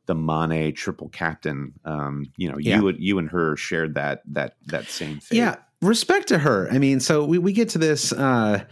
[0.07, 1.73] the Mane triple captain.
[1.85, 2.79] Um, you know, yeah.
[2.79, 5.37] you you and her shared that that that same thing.
[5.37, 6.67] Yeah, respect to her.
[6.71, 8.11] I mean, so we, we get to this.
[8.11, 8.63] Uh,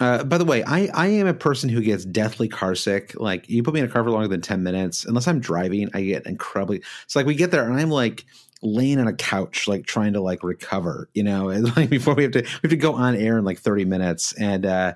[0.00, 3.14] uh, by the way, I, I am a person who gets deathly car sick.
[3.14, 5.88] Like you put me in a car for longer than 10 minutes, unless I'm driving,
[5.94, 6.82] I get incredibly.
[7.06, 8.24] So like we get there and I'm like
[8.60, 12.24] laying on a couch, like trying to like recover, you know, and like before we
[12.24, 14.32] have to, we have to go on air in like 30 minutes.
[14.32, 14.94] And, uh,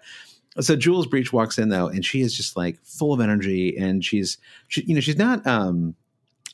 [0.61, 4.05] so Jules Breach walks in though, and she is just like full of energy and
[4.05, 4.39] she's,
[4.69, 5.95] she, you know, she's not, um,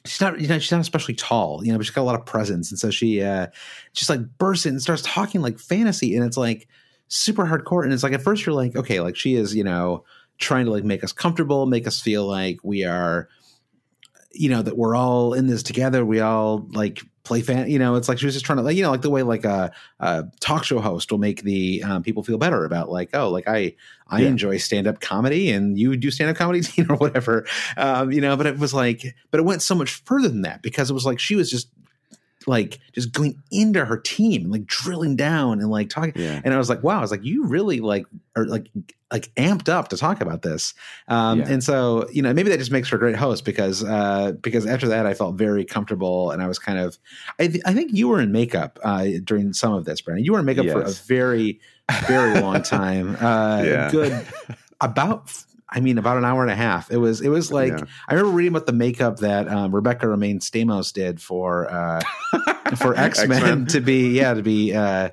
[0.05, 2.15] she's not you know she's not especially tall you know but she's got a lot
[2.15, 3.47] of presence and so she uh
[3.95, 6.69] just like bursts in and starts talking like fantasy and it's like
[7.09, 10.05] super hardcore and it's like at first you're like okay like she is you know
[10.39, 13.29] trying to like make us comfortable make us feel like we are
[14.35, 17.95] you know that we're all in this together we all like play fan you know
[17.95, 19.73] it's like she was just trying to like you know like the way like a,
[20.01, 23.49] a talk show host will make the um, people feel better about like oh like
[23.49, 23.75] i
[24.09, 24.29] i yeah.
[24.29, 27.47] enjoy stand-up comedy and you do stand-up comedy or whatever
[27.79, 30.61] um, you know but it was like but it went so much further than that
[30.61, 31.69] because it was like she was just
[32.47, 36.13] like just going into her team, and like drilling down and like talking.
[36.17, 36.41] Yeah.
[36.45, 38.69] And I was like, wow, I was like, you really like are like
[39.15, 40.75] like amped up to talk about this.
[41.07, 41.49] Um, yeah.
[41.49, 44.67] and so, you know, maybe that just makes her a great host because uh, because
[44.67, 46.99] after that I felt very comfortable and I was kind of
[47.39, 50.25] I, th- I think you were in makeup uh, during some of this, Brandon.
[50.25, 50.73] You were in makeup yes.
[50.75, 51.61] for a very,
[52.07, 53.17] very long time.
[53.25, 53.91] Uh, yeah.
[53.91, 54.27] good
[54.81, 55.33] about
[55.75, 56.91] I mean, about an hour and a half.
[56.91, 57.85] It was it was like yeah.
[58.09, 62.01] I remember reading about the makeup that um, Rebecca Romijn Stamos did for uh,
[62.77, 65.11] for X Men to be yeah to be uh,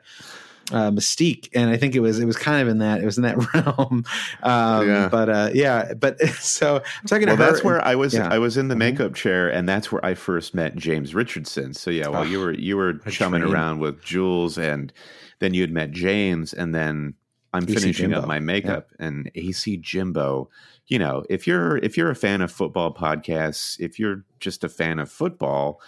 [0.71, 3.17] uh, Mystique, and I think it was it was kind of in that it was
[3.17, 4.05] in that realm.
[4.43, 5.09] Um, yeah.
[5.09, 8.13] But uh, yeah, but so I'm talking well, that's where I was.
[8.13, 8.29] Yeah.
[8.31, 8.79] I was in the mm-hmm.
[8.79, 11.73] makeup chair, and that's where I first met James Richardson.
[11.73, 13.53] So yeah, well, oh, you were you were chumming train.
[13.53, 14.93] around with Jules, and
[15.39, 17.15] then you had met James, and then
[17.53, 18.19] I'm AC finishing Jimbo.
[18.19, 19.07] up my makeup yeah.
[19.07, 20.49] and AC Jimbo.
[20.87, 24.69] You know, if you're if you're a fan of football podcasts, if you're just a
[24.69, 25.81] fan of football,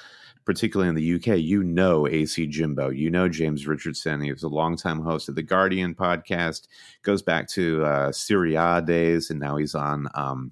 [0.46, 2.90] particularly in the UK, you know AC Jimbo.
[2.90, 4.22] You know James Richardson.
[4.22, 6.68] He was a longtime host of the Guardian podcast.
[7.02, 10.52] Goes back to uh, Serie A days, and now he's on um,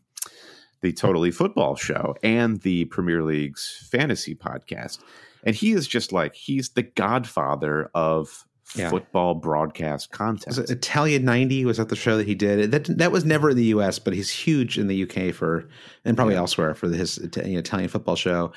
[0.81, 4.99] the Totally Football show and the Premier League's fantasy podcast.
[5.43, 8.45] And he is just like he's the godfather of
[8.75, 8.89] yeah.
[8.89, 10.69] football broadcast content.
[10.69, 12.71] Italian 90 was that the show that he did.
[12.71, 15.67] That that was never in the US, but he's huge in the UK for
[16.05, 16.41] and probably yeah.
[16.41, 18.53] elsewhere for his Italian football show.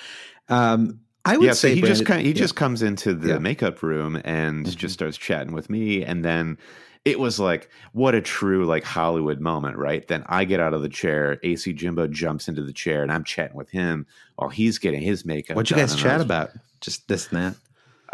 [0.49, 2.39] Um, I would yeah, say so he Brandon, just kind of, he yeah.
[2.39, 4.77] just comes into the makeup room and mm-hmm.
[4.77, 6.59] just starts chatting with me and then
[7.05, 10.07] it was like what a true like Hollywood moment, right?
[10.07, 13.25] Then I get out of the chair, AC Jimbo jumps into the chair, and I'm
[13.25, 14.07] chatting with him
[14.37, 15.57] while he's getting his makeup.
[15.57, 16.51] What'd you guys chat was, about?
[16.81, 17.57] Just this and that.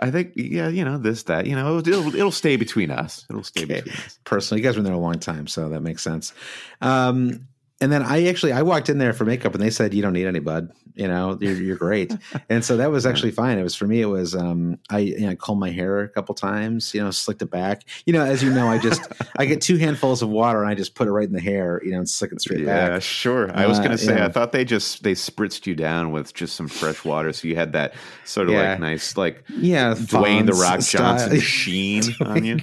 [0.01, 3.26] I think, yeah, you know, this, that, you know, it'll, it'll stay between us.
[3.28, 3.82] It'll stay okay.
[3.82, 4.18] between us.
[4.24, 6.32] Personally, you guys have been there a long time, so that makes sense.
[6.80, 7.46] Um,
[7.81, 10.12] and then I actually I walked in there for makeup and they said you don't
[10.12, 10.70] need any bud.
[10.95, 12.12] You know you're, you're great.
[12.49, 13.59] And so that was actually fine.
[13.59, 16.35] It was for me it was um I you know combed my hair a couple
[16.35, 17.85] times you know slicked it back.
[18.07, 19.07] You know as you know I just
[19.37, 21.81] I get two handfuls of water and I just put it right in the hair
[21.85, 22.91] you know and slick it straight yeah, back.
[22.91, 23.51] yeah sure.
[23.57, 26.57] I was gonna uh, say I thought they just they spritzed you down with just
[26.57, 28.72] some fresh water so you had that sort of yeah.
[28.72, 31.18] like nice like yeah Dwayne the Rock style.
[31.18, 32.59] Johnson sheen on you?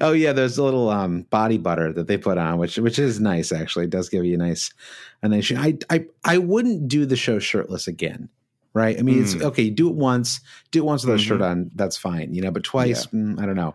[0.00, 3.20] Oh yeah there's a little um body butter that they put on which which is
[3.20, 3.84] nice actually.
[3.84, 4.57] It does give you a nice
[5.22, 8.28] and then she, I, I, I wouldn't do the show shirtless again.
[8.74, 8.98] Right.
[8.98, 9.22] I mean, mm.
[9.22, 9.44] it's hmm.
[9.44, 9.70] okay.
[9.70, 10.40] Do it once,
[10.70, 11.26] do it once with a mm-hmm.
[11.26, 11.70] shirt on.
[11.74, 12.34] That's fine.
[12.34, 13.18] You know, but twice, yeah.
[13.18, 13.74] mm, I don't know.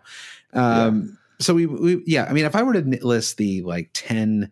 [0.53, 1.45] Um, yeah.
[1.45, 4.51] so we, we, yeah, I mean, if I were to list the like 10,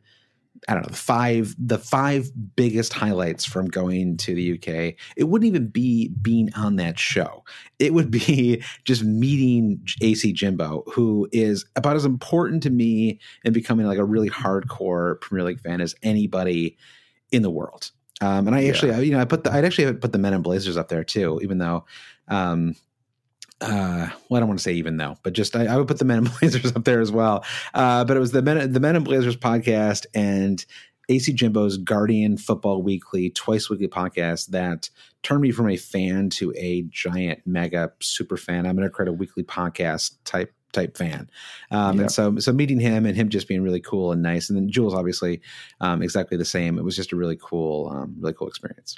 [0.68, 4.96] I don't know, the five the five biggest highlights from going to the UK.
[5.18, 7.44] It wouldn't even be being on that show.
[7.80, 13.54] It would be just meeting AC Jimbo, who is about as important to me in
[13.54, 16.78] becoming like a really hardcore Premier League fan as anybody
[17.32, 17.92] in the world.
[18.22, 19.00] Um, and I actually, yeah.
[19.00, 21.40] you know, I put the, I'd actually put the Men in Blazers up there too,
[21.42, 21.86] even though,
[22.28, 22.76] um,
[23.62, 26.00] uh, well, I don't want to say even though, but just I, I, would put
[26.00, 27.46] the Men in Blazers up there as well.
[27.74, 30.66] Uh, but it was the Men the Men in Blazers podcast and
[31.10, 34.90] AC Jimbo's Guardian Football Weekly twice weekly podcast that
[35.24, 38.66] turned me from a fan to a giant mega super fan.
[38.66, 41.30] I'm going to create a weekly podcast type type fan.
[41.70, 42.04] Um, yeah.
[42.04, 44.70] And so, so meeting him and him just being really cool and nice, and then
[44.70, 45.42] Jules obviously
[45.82, 46.78] um, exactly the same.
[46.78, 48.96] It was just a really cool, um, really cool experience.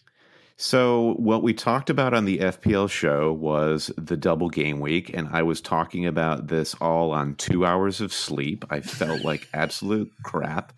[0.56, 5.28] So, what we talked about on the FPL show was the double game week, and
[5.32, 8.64] I was talking about this all on two hours of sleep.
[8.70, 10.74] I felt like absolute crap.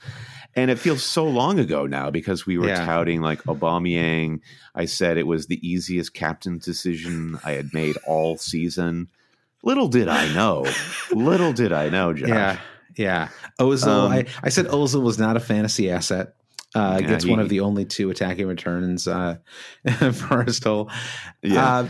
[0.57, 2.85] And it feels so long ago now because we were yeah.
[2.85, 4.39] touting like Aubameyang.
[4.73, 9.09] I said it was the easiest captain decision I had made all season.
[9.63, 10.65] Little did I know.
[11.11, 12.29] little did I know, Josh.
[12.29, 12.59] Yeah.
[12.95, 13.29] Yeah.
[13.59, 13.87] Ozil.
[13.87, 16.35] Um, I, I said Ozil was not a fantasy asset.
[16.75, 19.37] Uh, Yeah, gets he- one of the only two attacking returns uh,
[20.13, 20.89] for Aristotle.
[21.41, 21.79] Yeah.
[21.79, 21.87] Uh,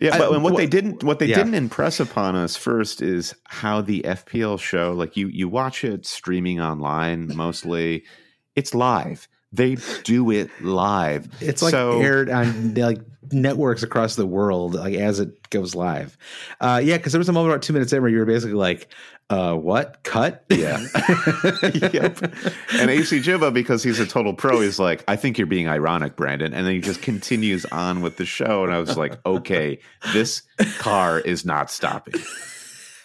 [0.00, 1.36] Yeah, I- but and what wha- they didn't what they Yeah.
[1.36, 6.04] didn't impress upon us first is how the FPL show, like you you watch it
[6.06, 8.04] streaming online mostly,
[8.54, 9.26] it's live.
[9.56, 11.28] They do it live.
[11.40, 13.00] It's like So- aired on like
[13.32, 16.16] networks across the world, like as it goes live.
[16.60, 18.54] Uh, yeah, because there was a moment about two minutes in where you were basically
[18.54, 18.88] like,
[19.30, 20.78] uh, "What cut?" Yeah.
[21.92, 22.20] yep.
[22.74, 26.14] And AC Jimbo, because he's a total pro, he's like, I think you're being ironic,
[26.14, 26.54] Brandon.
[26.54, 28.62] And then he just continues on with the show.
[28.62, 29.80] And I was like, okay,
[30.12, 30.42] this
[30.78, 32.22] car is not stopping.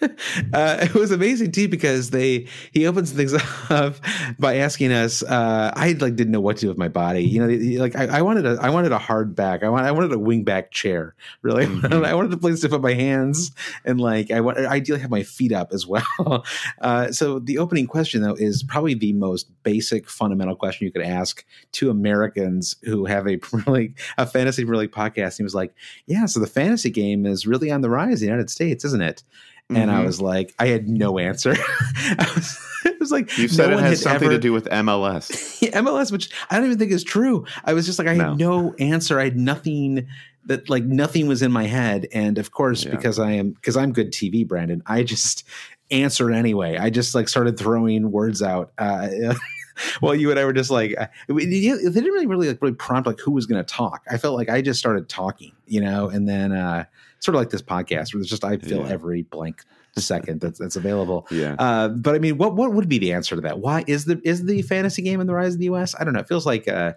[0.53, 3.33] uh, it was amazing too because they he opens things
[3.69, 3.95] up
[4.39, 5.23] by asking us.
[5.23, 7.23] Uh, I like didn't know what to do with my body.
[7.23, 9.63] You know, like I, I wanted a I wanted a hard back.
[9.63, 11.15] I want I wanted a wing back chair.
[11.41, 12.05] Really, Mhm.
[12.05, 13.51] I wanted a place to put my hands
[13.85, 16.43] and like I want ideally have my feet up as well.
[16.81, 21.01] Uh, so the opening question though is probably the most basic fundamental question you could
[21.03, 25.37] ask to Americans who have a really a fantasy really podcast.
[25.37, 25.73] He was like,
[26.07, 29.01] "Yeah, so the fantasy game is really on the rise in the United States, isn't
[29.01, 29.23] it?"
[29.76, 30.05] And I Mhm.
[30.05, 31.55] was like, I had no answer.
[31.95, 34.65] I was, it was like You said no it has something ever- to do with
[34.69, 35.61] MLS.
[35.72, 37.45] MLS, which I don't even think is true.
[37.63, 39.19] I was just like, I had no answer.
[39.19, 40.07] I had nothing
[40.45, 42.07] that like nothing was in my head.
[42.13, 42.91] And of course, Yeah.
[42.91, 45.43] because I am because I'm good TV, Brandon, I just
[45.91, 46.78] answered anyway.
[46.78, 48.72] I just like started throwing words out.
[48.78, 49.36] Uh,
[50.01, 53.07] well, you and I were just like, uh, they didn't really, really, like, really prompt
[53.07, 54.03] like who was going to talk.
[54.09, 56.86] I felt like I just started talking, you know, and then uh,
[57.22, 58.89] sort of like this podcast where it's just I fill Yeah.
[58.89, 59.63] every blank
[59.97, 61.28] second that's that's available.
[61.32, 61.55] Yeah.
[61.57, 63.59] Uh, but I mean, what what would be the answer to that?
[63.59, 65.95] Why is the is the fantasy game in the rise in the U.S.?
[65.99, 66.19] I don't know.
[66.19, 66.93] It feels like uh,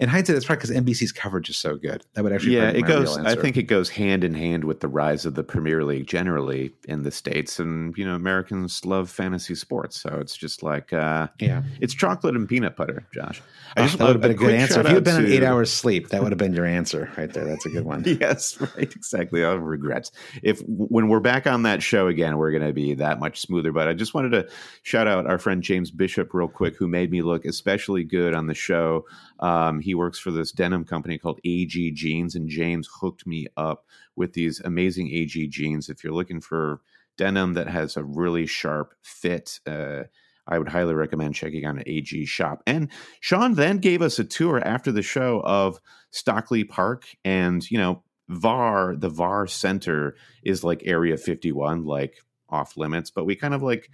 [0.00, 2.06] in hindsight, it's probably because NBC's coverage is so good.
[2.14, 3.18] That would actually yeah, it goes.
[3.18, 6.72] I think it goes hand in hand with the rise of the Premier League generally
[6.88, 11.28] in the states, and you know Americans love fantasy sports, so it's just like uh,
[11.38, 11.62] yeah.
[11.82, 13.42] it's chocolate and peanut butter, Josh.
[13.76, 14.80] I just that would have been a good answer.
[14.80, 17.32] If you had been on eight hours sleep, that would have been your answer right
[17.32, 17.44] there.
[17.44, 18.02] That's a good one.
[18.20, 19.44] yes, right, exactly.
[19.44, 20.10] I have regrets.
[20.42, 23.72] If when we're back on that show again, we're going to be that much smoother.
[23.72, 24.48] But I just wanted to
[24.82, 28.46] shout out our friend James Bishop real quick, who made me look especially good on
[28.46, 29.06] the show.
[29.38, 33.86] Um, he works for this denim company called AG Jeans, and James hooked me up
[34.16, 35.88] with these amazing AG jeans.
[35.88, 36.80] If you're looking for
[37.20, 39.60] denim that has a really sharp fit.
[39.66, 40.04] Uh,
[40.50, 42.62] I would highly recommend checking out an AG shop.
[42.66, 42.90] And
[43.20, 45.80] Sean then gave us a tour after the show of
[46.10, 52.16] Stockley Park, and you know, VAR, the VAR center is like Area 51, like
[52.48, 53.90] off limits, but we kind of like,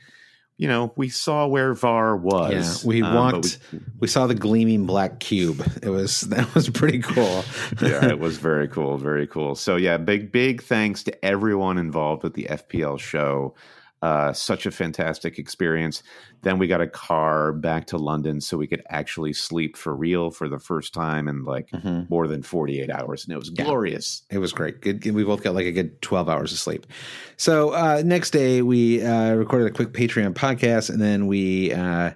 [0.59, 2.85] you know, we saw where VAR was.
[2.85, 3.59] Yeah, we um, walked.
[3.99, 5.61] We saw the gleaming black cube.
[5.83, 7.45] It was that was pretty cool.
[7.83, 9.55] yeah, it was very cool, very cool.
[9.55, 13.55] So yeah, big big thanks to everyone involved with the FPL show.
[14.07, 16.05] Uh, such a fantastic experience.
[16.43, 20.31] Then we got a car back to London so we could actually sleep for real
[20.31, 22.09] for the first time in like Mhm.
[22.09, 23.25] more than 48 hours.
[23.25, 23.65] And it was Yeah.
[23.65, 24.23] glorious.
[24.31, 24.81] It was great.
[24.81, 25.05] Good.
[25.13, 26.87] We both got like a good 12 hours of sleep.
[27.37, 32.13] So uh, next day we uh, recorded a quick Patreon podcast, and then we uh,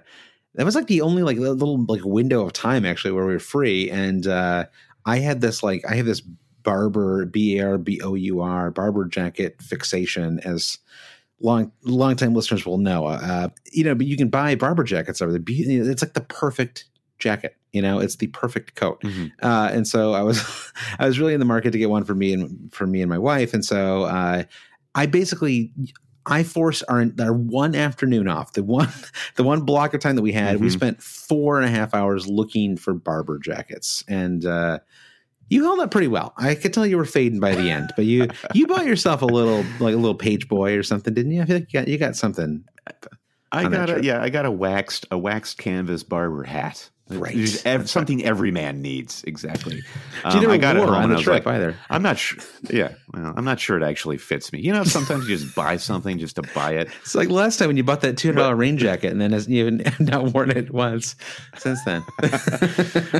[0.55, 3.39] that was like the only like little like window of time actually where we were
[3.39, 3.89] free.
[3.91, 4.65] And uh,
[5.05, 6.21] I had this like I have this
[6.63, 10.77] Barbour B A R B O U R Barbour jacket fixation as
[11.41, 13.05] long long time listeners will know.
[13.05, 15.41] Uh, you know, but you can buy Barbour jackets over there.
[15.47, 16.85] It's like the perfect
[17.19, 17.55] jacket.
[17.71, 19.01] You know, it's the perfect coat.
[19.41, 20.43] Uh, and so I was,
[20.99, 23.09] I was really in the market to get one for me and for me and
[23.09, 23.53] my wife.
[23.53, 24.43] And so uh,
[24.93, 25.71] I basically,
[26.25, 28.53] I forced our, our one afternoon off.
[28.53, 28.89] The one,
[29.35, 30.71] the one block of time that we had, we Mhm.
[30.73, 34.79] spent four and a half hours looking for Barbour jackets, and uh,
[35.51, 36.33] you held up pretty well.
[36.37, 39.25] I could tell you were fading by the end, but you you bought yourself a
[39.25, 41.41] little like a little page boy or something, didn't you?
[41.41, 42.63] I feel like you got, you got something.
[43.51, 46.89] I got a yeah, I got a waxed a waxed canvas Barbour hat.
[47.19, 47.65] Right.
[47.65, 49.23] Ev- something every man needs.
[49.25, 49.75] Exactly.
[49.77, 49.81] you
[50.23, 51.75] Um, I got it home on the trip like, either.
[51.89, 52.43] I'm not sure.
[52.69, 54.61] Yeah, well, I'm not sure it actually fits me.
[54.61, 56.89] You know, sometimes you just buy something just to buy it.
[57.01, 59.31] It's like last time when you bought that two hundred dollar rain jacket and then
[59.31, 61.15] has you have not worn it once
[61.57, 62.03] since then.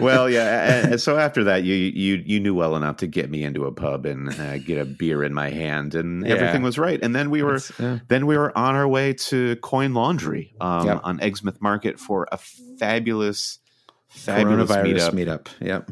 [0.01, 0.75] well, yeah.
[0.75, 3.65] and- and so after that, you you you knew well enough to get me into
[3.65, 6.35] a pub and uh, get a beer in my hand, and Yeah.
[6.35, 6.99] everything was right.
[7.01, 7.99] And then we were Yeah.
[8.07, 11.01] then we were on our way to Coin Laundry um, Yep.
[11.03, 13.59] on Exmouth Market for a fabulous,
[14.11, 15.13] fabulous coronavirus meetup.
[15.13, 15.47] meetup.
[15.59, 15.91] Yep.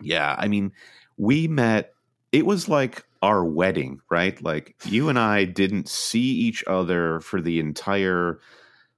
[0.00, 0.72] Yeah, I mean,
[1.16, 1.92] we met.
[2.30, 4.40] It was like our wedding, right?
[4.42, 8.38] Like you and I didn't see each other for the entire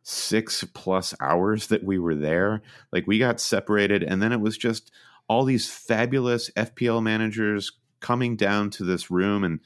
[0.03, 2.63] six plus hours that we were there.
[2.93, 4.91] Like we got separated, and then it was just
[5.29, 9.61] all these fabulous FPL managers coming down to this room and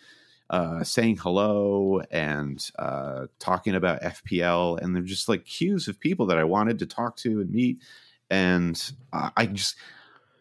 [0.51, 4.79] uh, saying hello and uh, talking about FPL.
[4.81, 7.79] And they're just like queues of people that I wanted to talk to and meet.
[8.35, 9.77] And I just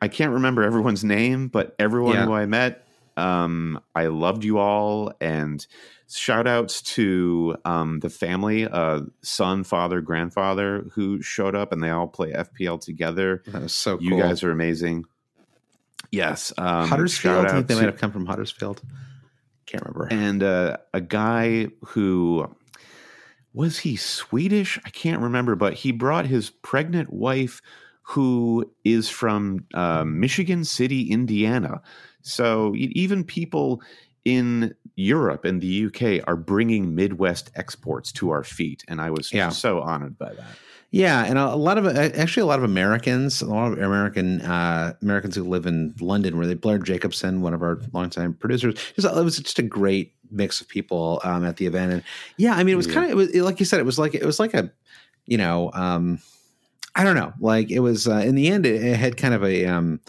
[0.01, 2.25] I can't remember everyone's name, but everyone Yeah.
[2.25, 5.65] who I met, um, I loved you all, and
[6.09, 11.89] shout outs to um, the family, uh, son, father, grandfather who showed up, and they
[11.89, 13.43] all play FPL together.
[13.47, 14.05] That was so cool.
[14.05, 15.05] You guys are amazing.
[16.11, 17.45] Yes, um, Huddersfield.
[17.45, 18.81] I think they might have come from Huddersfield.
[19.65, 20.07] Can't remember.
[20.11, 22.53] and uh, a guy who
[23.53, 24.77] was he Swedish?
[24.83, 27.61] I can't remember, but he brought his pregnant wife,
[28.03, 31.81] who is from uh, Michigan City, Indiana.
[32.21, 33.81] So even people
[34.25, 39.31] in Europe and the UK are bringing Midwest exports to our feet, and I was
[39.33, 39.49] Yeah.
[39.49, 40.55] so honored by that.
[40.91, 44.41] Yeah, and a, a lot of actually a lot of Americans, a lot of American
[44.41, 48.75] uh, Americans who live in London, where they Blair Jacobson, one of our longtime producers.
[48.95, 52.03] Just, it was just a great mix of people um, at the event, and
[52.37, 52.93] yeah, I mean, it was Yeah.
[52.93, 54.71] kind of it was like you said, it was like it was like a,
[55.25, 56.19] you know, um,
[56.95, 59.43] I don't know, like it was uh, in the end, it, it had kind of
[59.43, 59.65] a.
[59.65, 59.99] Um,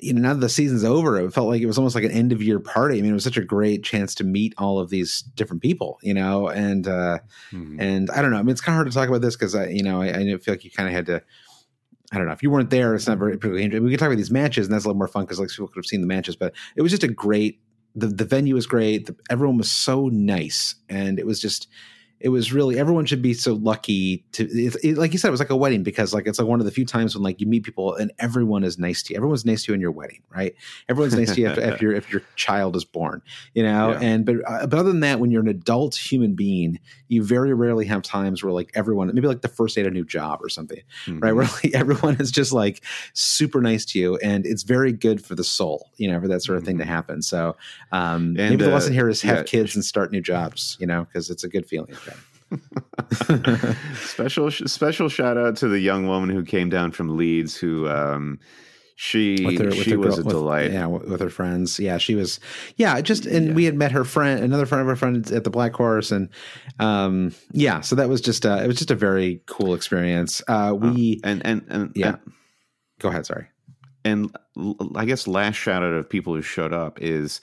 [0.00, 2.12] you know, now that the season's over, it felt like it was almost like an
[2.12, 2.98] end of year party.
[2.98, 5.98] I mean, it was such a great chance to meet all of these different people,
[6.02, 7.18] you know, and uh,
[7.50, 7.76] Mhm.
[7.80, 8.36] and I don't know.
[8.36, 10.10] I mean, it's kind of hard to talk about this because I, you know, I,
[10.10, 11.20] I feel like you kind of had to.
[12.12, 12.94] I don't know if you weren't there.
[12.94, 13.84] It's not very particularly interesting.
[13.84, 15.66] We could talk about these matches, and that's a little more fun because like people
[15.66, 16.36] could have seen the matches.
[16.36, 17.60] But it was just a great.
[17.96, 19.06] The the venue was great.
[19.06, 21.66] The, everyone was so nice, and it was just.
[22.20, 25.30] It was really everyone should be so lucky to it, it, like you said it
[25.30, 27.40] was like a wedding because like it's like one of the few times when like
[27.40, 29.92] you meet people and everyone is nice to you everyone's nice to you in your
[29.92, 30.54] wedding right
[30.88, 33.22] everyone's nice to you after, after your if your child is born
[33.54, 34.00] you know Yeah.
[34.00, 37.54] and but uh, but other than that when you're an adult human being you very
[37.54, 40.40] rarely have times where like everyone maybe like the first day at a new job
[40.42, 41.22] or something Mhm.
[41.22, 42.82] right where like everyone is just like
[43.14, 46.42] super nice to you and it's very good for the soul you know for that
[46.42, 46.88] sort of thing to Mhm.
[46.88, 47.56] happen so
[47.92, 49.42] um And, maybe the uh, lesson here is have yeah.
[49.44, 51.94] kids and start new jobs you know because it's a good feeling
[53.94, 58.38] special special shout out to the young woman who came down from Leeds who um
[59.00, 60.72] she with her, with she was girl- a with- delight.
[60.72, 61.78] yeah, with, her friends.
[61.78, 62.40] Yeah, she was.
[62.76, 63.52] Yeah, just and Yeah.
[63.54, 66.28] we had met her friend, another friend of our friend at the Black Horse, and
[66.80, 70.42] um, yeah, so that was just uh, it was just a very cool experience.
[70.48, 72.08] Uh, we and and and yeah.
[72.08, 72.18] and,
[72.98, 73.24] go ahead.
[73.24, 73.46] Sorry.
[74.04, 74.34] and
[74.96, 77.40] I guess last shout out of people who showed up is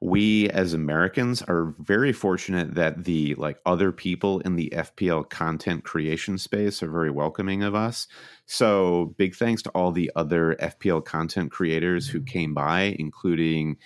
[0.00, 5.84] we as Americans are very fortunate that the like other people in the FPL content
[5.84, 8.06] creation space are very welcoming of us.
[8.44, 13.78] So big thanks to all the other FPL content creators who came by, including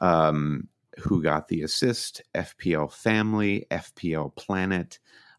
[0.00, 4.98] um, who got the assist, FPL family, FPL planet.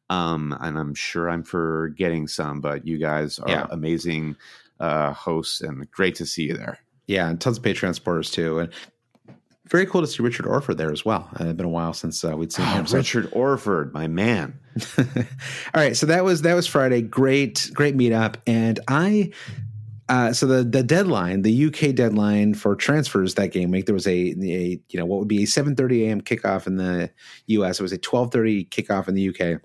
[0.10, 3.68] Um, and I'm sure I'm forgetting some, but you guys are Yeah.
[3.70, 4.36] amazing
[4.80, 6.80] uh, hosts and great to see you there.
[7.08, 8.74] Yeah, and tons of Patreon supporters too, and
[9.70, 11.30] very cool to see Richard Orford there as well.
[11.40, 12.88] Uh, it's been a while since uh, we'd seen Oh, him.
[12.88, 14.60] So- Richard Orford, my man.
[14.98, 15.06] All
[15.76, 17.02] right, so that was that was Friday.
[17.02, 19.32] Great, great meetup, and I.
[20.08, 24.08] Uh, so the the deadline, the UK deadline for transfers that game week, there was
[24.08, 26.20] a, a you know what would be a seven thirty a.m.
[26.22, 27.12] kickoff in the
[27.48, 27.80] US.
[27.80, 29.62] It was a twelve thirty kickoff in the UK.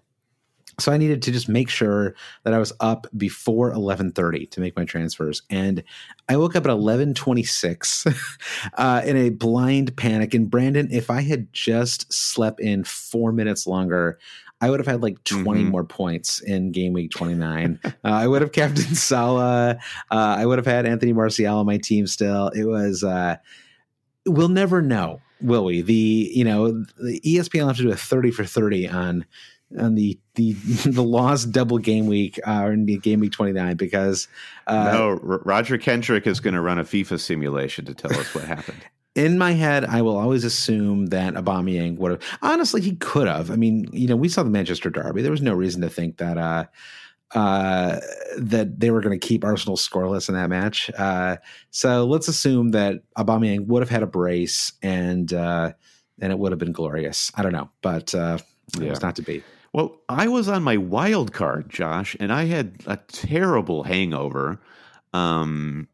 [0.78, 4.60] So I needed to just make sure that I was up before eleven thirty to
[4.60, 5.82] make my transfers, and
[6.28, 8.04] I woke up at eleven twenty six
[8.74, 10.34] uh, in a blind panic.
[10.34, 14.18] And Brandon, if I had just slept in four minutes longer,
[14.60, 15.70] I would have had like 20 Mhm.
[15.70, 17.78] more points in game week 29.
[17.84, 19.76] uh, I would have captained Salah.
[20.10, 22.48] Uh, I would have had Anthony Martial on my team still.
[22.48, 23.36] It was, uh,
[24.26, 25.82] we'll never know, will we?
[25.82, 26.70] The, you know,
[27.02, 29.26] the ESPN will have to do a 30 for 30 on,
[29.78, 30.52] on the, the,
[30.86, 34.28] the lost double game week, uh, in the game week 29 because,
[34.66, 38.34] uh, no, R- Roger Kendrick is going to run a FIFA simulation to tell us
[38.34, 38.78] what happened.
[39.14, 42.22] in my head, I will always assume that Aubameyang would have.
[42.42, 43.50] Honestly, he could have.
[43.50, 45.22] I mean, you know, we saw the Manchester derby.
[45.22, 46.64] There was no reason to think that uh,
[47.32, 48.00] uh,
[48.38, 50.90] that they were going to keep Arsenal scoreless in that match.
[50.96, 51.36] Uh,
[51.70, 55.72] so let's assume that Aubameyang would have had a brace and uh,
[56.20, 57.32] and it would have been glorious.
[57.34, 58.38] I don't know, but uh,
[58.76, 58.90] it Yeah.
[58.90, 59.42] was not to be.
[59.74, 64.60] Well, I was on my wild card, Josh, and I had a terrible hangover
[65.12, 65.88] um,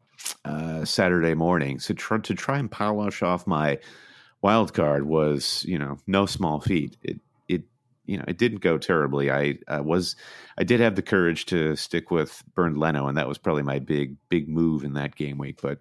[0.45, 1.79] uh, Saturday morning.
[1.79, 3.79] So to try and polish off my
[4.43, 6.95] wild card was, you know, no small feat.
[7.01, 7.63] It, it,
[8.05, 9.31] you know, it didn't go terribly.
[9.31, 10.15] I uh, was,
[10.59, 13.79] I did have the courage to stick with Bernd Leno, and that was probably my
[13.79, 15.59] big, big move in that game week.
[15.59, 15.79] But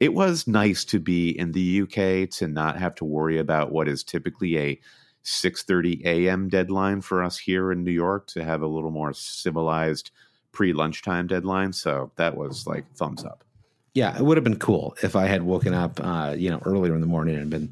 [0.00, 3.88] it was nice to be in the UK to not have to worry about what
[3.88, 4.80] is typically a
[5.28, 6.48] 6:30 a.m.
[6.48, 10.10] deadline for us here in New York to have a little more civilized
[10.52, 11.72] pre-lunchtime deadline.
[11.72, 13.44] So that was like thumbs up.
[13.94, 16.94] Yeah, it would have been cool if I had woken up, uh, you know, earlier
[16.94, 17.70] in the morning and been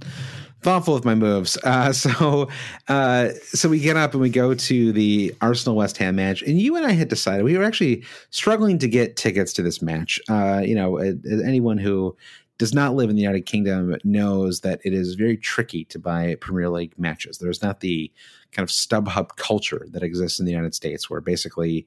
[0.62, 1.56] thoughtful with my moves.
[1.62, 2.48] Uh, so,
[2.88, 6.60] uh, so we get up and we go to the Arsenal West Ham match, and
[6.60, 10.20] you and I had decided we were actually struggling to get tickets to this match.
[10.28, 10.96] Uh, you know,
[11.44, 12.16] anyone who
[12.58, 16.36] does not live in the United Kingdom knows that it is very tricky to buy
[16.40, 17.38] Premier League matches.
[17.38, 18.10] There's not the
[18.52, 21.86] kind of StubHub culture that exists in the United States, where basically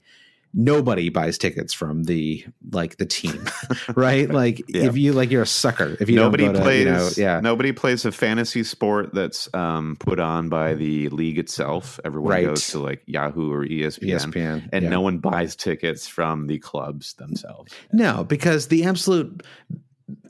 [0.53, 3.47] nobody buys tickets from the like the team,
[3.95, 4.29] right?
[4.29, 4.83] Like yeah.
[4.83, 6.63] if you like you're a sucker if you nobody plays.
[6.63, 11.09] To, you know, yeah, nobody plays a fantasy sport that's um, put on by the
[11.09, 11.99] league itself.
[12.03, 12.45] Everyone right.
[12.45, 14.89] goes to like Yahoo or ESPN, ESPN and yeah.
[14.89, 17.73] no one buys tickets from the clubs themselves.
[17.91, 19.43] No, because the absolute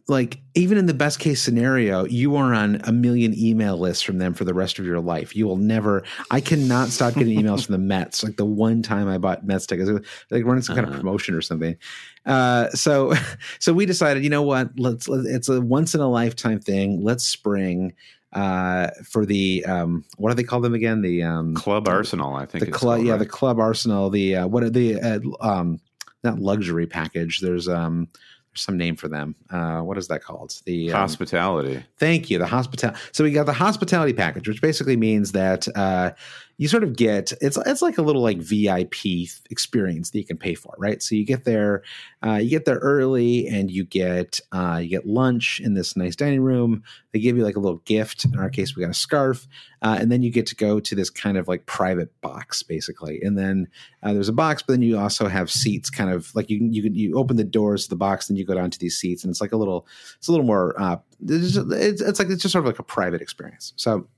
[0.09, 4.17] like even in the best case scenario, you are on a million email lists from
[4.17, 5.35] them for the rest of your life.
[5.35, 6.03] You will never.
[6.31, 8.23] I cannot stop getting emails from the Mets.
[8.23, 9.89] Like the one time I bought Mets tickets,
[10.31, 10.95] like running some kind uh-huh.
[10.95, 11.77] of promotion or something.
[12.25, 13.13] Uh, so,
[13.59, 14.77] so we decided, you know what?
[14.77, 15.07] Let's.
[15.07, 17.03] It's a once in a lifetime thing.
[17.03, 17.93] Let's spring
[18.33, 21.01] uh, for the um, what do they call them again?
[21.01, 22.65] The um, Club Arsenal, I think.
[22.65, 23.17] The club, yeah, right?
[23.17, 24.09] the Club Arsenal.
[24.09, 25.79] The uh, what are the uh, um,
[26.23, 27.39] not luxury package?
[27.39, 28.07] There's um
[28.53, 29.35] some name for them.
[29.49, 30.53] Uh, what is that called?
[30.65, 31.83] The um, hospitality.
[31.97, 32.37] Thank you.
[32.37, 32.99] The hospitality.
[33.11, 36.11] So we got the hospitality package, which basically means that uh,
[36.59, 40.37] you sort of get it's it's like a little like VIP experience that you can
[40.37, 41.01] pay for, right?
[41.01, 41.83] So you get there,
[42.21, 46.17] uh, you get there early, and you get uh, you get lunch in this nice
[46.17, 46.83] dining room.
[47.13, 48.25] They give you like a little gift.
[48.25, 49.47] In our case, we got a scarf,
[49.81, 53.21] uh, and then you get to go to this kind of like private box, basically.
[53.21, 53.69] And then
[54.03, 56.89] uh, there's a box, but then you also have seats, kind of like you you
[56.91, 59.31] you open the doors of the box, and you go down to these seats, and
[59.31, 59.87] it's like a little
[60.17, 63.21] it's a little more uh, it's, it's like it's just sort of like a private
[63.21, 63.71] experience.
[63.77, 64.09] So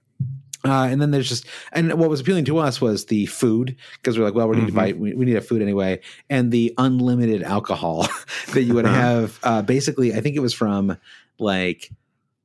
[0.63, 4.17] uh, and then there's just and what was appealing to us was the food because
[4.17, 4.77] we're like, well, we need mm-hmm.
[4.77, 5.99] to buy we, we, need a food anyway,
[6.29, 8.07] and the unlimited alcohol
[8.53, 8.95] that you would uh-huh.
[8.95, 9.39] have.
[9.43, 10.97] Uh, basically, I think it was from
[11.39, 11.89] like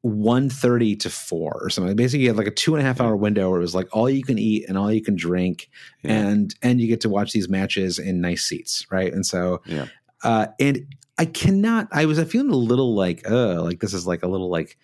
[0.04, 3.16] 1.30 to 4 or something basically you had like a two and a half hour
[3.16, 5.68] window where it was like all you can eat and all you can drink
[6.02, 6.12] yeah.
[6.12, 9.86] and and you get to watch these matches in nice seats right and so yeah
[10.22, 10.86] uh and
[11.18, 14.28] i cannot i was I feeling a little like uh like this is like a
[14.28, 14.78] little like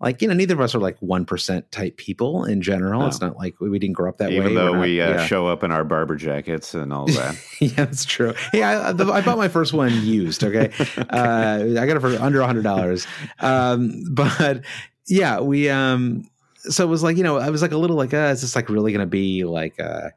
[0.00, 3.06] like you know neither of us are like 1% type people in general.
[3.06, 4.50] It's not like we, we, didn't grow up that even way.
[4.52, 5.26] Even though not, we uh, yeah.
[5.26, 7.36] show up in our Barbour jackets and all that.
[7.60, 8.34] Yeah that's true.
[8.52, 11.04] Hey I, the, I, bought my first one used okay, okay.
[11.10, 13.06] Uh, i got it for under a hundred dollars.
[13.40, 14.62] Um, but
[15.08, 16.28] yeah we um
[16.60, 18.54] so it was like you know i was like a little like uh is this
[18.54, 20.10] like really gonna be like uh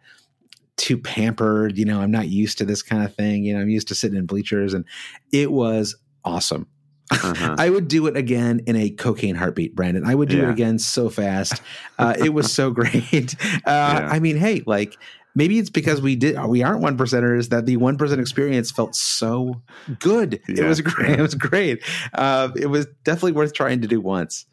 [0.78, 1.78] too pampered?
[1.78, 3.44] You know i'm not used to this kind of thing.
[3.44, 4.86] You know i'm used to sitting in bleachers and
[5.32, 6.68] it was awesome
[7.12, 7.56] uh-huh.
[7.58, 10.06] I would do it again in a cocaine heartbeat, Brandon.
[10.06, 10.44] I would do yeah.
[10.44, 11.62] it again so fast.
[12.00, 13.36] Uh, it was so great.
[13.66, 14.10] Uh, yeah.
[14.10, 14.98] I mean, hey, like
[15.36, 18.96] maybe it's because we did we aren't one percenters that the one percent experience felt
[18.96, 19.62] so
[20.00, 20.42] good.
[20.48, 20.66] Yeah.
[20.66, 21.20] It was great.
[21.20, 21.84] It was great.
[22.14, 24.46] Uh, it was definitely worth trying to do once.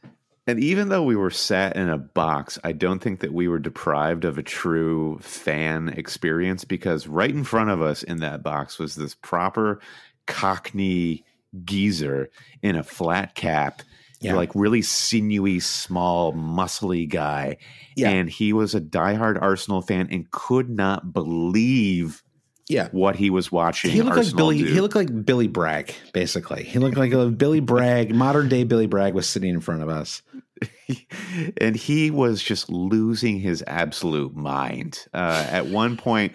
[0.46, 3.58] And even though we were sat in a box, I don't think that we were
[3.58, 8.78] deprived of a true fan experience because right in front of us in that box
[8.78, 9.80] was this proper
[10.26, 11.24] Cockney
[11.64, 12.30] geezer
[12.62, 13.82] in a flat cap,
[14.20, 14.34] yeah.
[14.34, 17.58] like really sinewy, small, muscly guy.
[17.96, 18.10] Yeah.
[18.10, 22.22] And he was a diehard Arsenal fan and could not believe
[22.68, 22.88] yeah.
[22.92, 23.90] what he was watching.
[23.90, 24.68] He looked Arsenal like Billy.
[24.68, 24.74] Do.
[24.74, 26.64] He looked like Billy Bragg, basically.
[26.64, 29.88] He looked like a Billy Bragg, modern day Billy Bragg was sitting in front of
[29.88, 30.22] us.
[31.60, 35.06] and he was just losing his absolute mind.
[35.14, 36.32] Uh, at one point,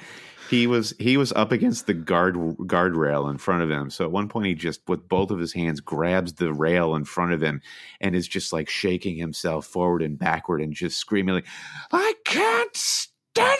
[0.49, 3.89] he was he was up against the guard guardrail in front of him.
[3.89, 7.05] So at one point he just with both of his hands grabs the rail in
[7.05, 7.61] front of him
[8.01, 11.47] and is just like shaking himself forward and backward and just screaming like,
[11.91, 13.57] "I can't stand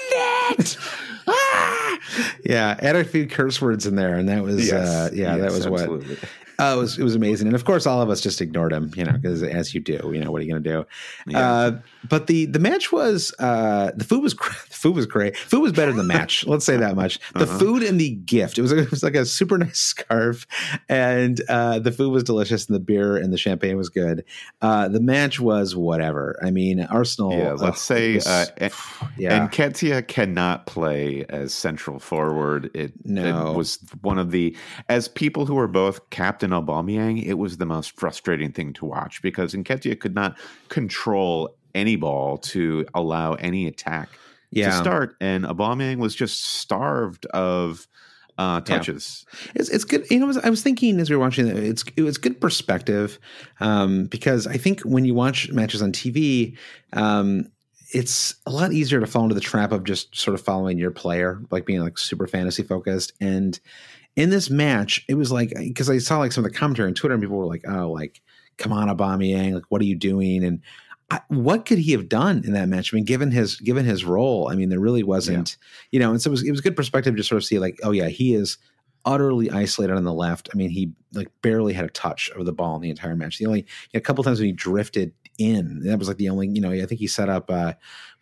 [0.60, 0.78] it!"
[1.28, 2.00] ah!
[2.46, 5.42] Yeah, add a few curse words in there, and that was yes, uh, yeah, yes,
[5.42, 6.16] that was absolutely.
[6.16, 6.30] what
[6.64, 8.92] uh, it was it was amazing, and of course, all of us just ignored him,
[8.96, 10.86] you know, because as you do, you know, what are you going to do?
[11.28, 11.52] Yeah.
[11.52, 14.34] Uh, but the the match was uh, the food was
[14.70, 15.36] the food was great.
[15.38, 16.46] Food was better than the match.
[16.48, 17.20] let's say that much.
[17.34, 17.60] The uh-huh.
[17.60, 18.58] food and the gift.
[18.58, 20.46] It was it was like a super nice scarf,
[20.88, 24.24] and uh, the food was delicious, and the beer and the champagne was good.
[24.62, 26.40] Uh, the match was whatever.
[26.42, 27.34] I mean, Arsenal.
[27.34, 28.46] Yeah, let's say was, uh,
[29.18, 29.48] yeah.
[29.48, 32.72] Nketiah cannot play as central forward.
[32.74, 33.52] It, no.
[33.52, 34.56] it was one of the
[34.90, 39.22] as people who are both Captain Aubameyang, it was the most frustrating thing to watch
[39.22, 40.38] because Nketiah could not
[40.70, 44.10] control any ball to allow any attack
[44.52, 44.70] yeah.
[44.70, 47.88] to start, and Aubameyang was just starved of
[48.38, 49.26] uh, touches.
[49.32, 49.52] Yeah.
[49.56, 50.10] It's it's good.
[50.10, 53.20] You know, I was thinking as we were watching it, it's it was good perspective
[53.60, 56.58] um, because I think when you watch matches on TV.
[56.94, 57.48] Um,
[57.96, 60.90] it's a lot easier to fall into the trap of just sort of following your
[60.90, 63.14] player, like being like super fantasy focused.
[63.22, 63.60] And
[64.16, 66.94] in this match, it was like because I saw like some of the commentary on
[66.94, 68.22] Twitter, and people were like, "Oh, like
[68.58, 70.62] come on, Aubameyang, like what are you doing?" And
[71.28, 72.94] what could he have done in that match?
[72.94, 75.88] I mean, given his given his role, I mean, there really wasn't, yeah.
[75.92, 77.80] you know, and so it was it was good perspective to sort of see like,
[77.84, 78.58] oh yeah, he is
[79.06, 80.50] utterly isolated on the left.
[80.54, 83.38] I mean, he like barely had a touch of the ball in the entire match.
[83.38, 86.30] The only you know, a couple times when he drifted in, that was like the
[86.30, 87.74] only, you know, I think he set up uh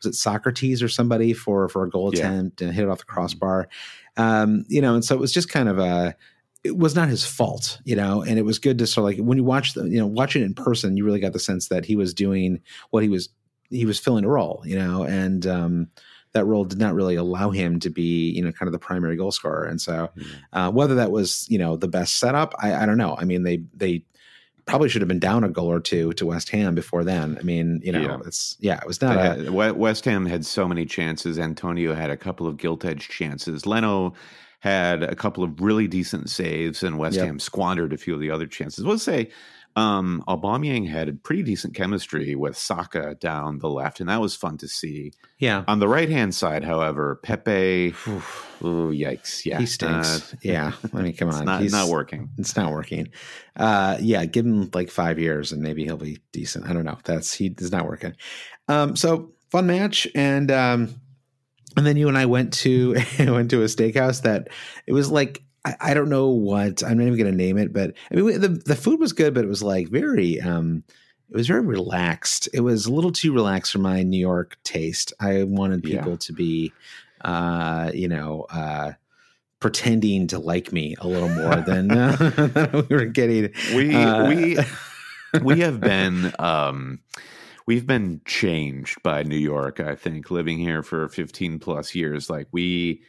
[0.04, 2.22] was it Sokratis or somebody for for a goal yeah.
[2.22, 3.70] attempt and hit it off the crossbar.
[4.18, 6.16] Um, you know, and so it was just kind of a
[6.64, 9.26] it was not his fault, you know, and it was good to sort of like
[9.26, 11.70] when you watch the, you know, watch it in person, you really got the sense
[11.70, 12.60] that he was doing
[12.92, 13.30] what he was,
[13.70, 15.88] he was filling a role, you know, and um,
[16.34, 19.16] that role did not really allow him to be, you know, kind of the primary
[19.16, 19.66] goal scorer.
[19.66, 20.58] And so, mm-hmm.
[20.58, 23.16] uh, whether that was, you know, the best setup, I, I don't know.
[23.18, 24.06] I mean, they they
[24.72, 27.38] probably should have been down a goal or two to West Ham before then.
[27.38, 28.18] I mean, you know, yeah.
[28.26, 31.38] it's yeah, it was not a, West Ham had so many chances.
[31.38, 33.66] Antonio had a couple of gilt edged chances.
[33.66, 34.14] Leno
[34.62, 37.26] had a couple of really decent saves, and West yep.
[37.26, 38.86] Ham squandered a few of the other chances.
[38.86, 39.30] Let's say
[39.76, 44.58] um, Aubameyang had pretty decent chemistry with Saka down the left, and that was fun
[44.58, 45.14] to see.
[45.38, 45.64] Yeah.
[45.68, 47.94] On the right hand side, however, Pepe,
[48.64, 49.46] ooh, yikes!
[49.46, 50.34] Yeah, he stinks.
[50.34, 52.30] Uh, yeah, I mean, come on, not, He's, not working.
[52.38, 53.10] It's not working.
[53.56, 56.70] Uh, yeah, give him like five years, and maybe he'll be decent.
[56.70, 56.98] I don't know.
[57.06, 58.16] That's he is not working.
[58.68, 61.02] Um, so fun match, and um,
[61.78, 64.50] and then you and I went to went to a steakhouse that
[64.86, 67.74] it was like I, I don't know what I'm not even going to name it,
[67.74, 70.84] but I mean the the food was good, but it was like very um
[71.30, 72.50] it was very relaxed.
[72.54, 75.14] It was a little too relaxed for my New York taste.
[75.20, 76.18] I wanted people yeah.
[76.18, 76.74] to be
[77.22, 78.94] uh you know uh
[79.60, 83.54] pretending to like me a little more than, uh, than we were getting.
[83.74, 84.58] We uh, we
[85.42, 87.00] we have been um
[87.66, 92.30] we've been changed by New York, I think, living here for 15 plus years.
[92.30, 93.04] Like we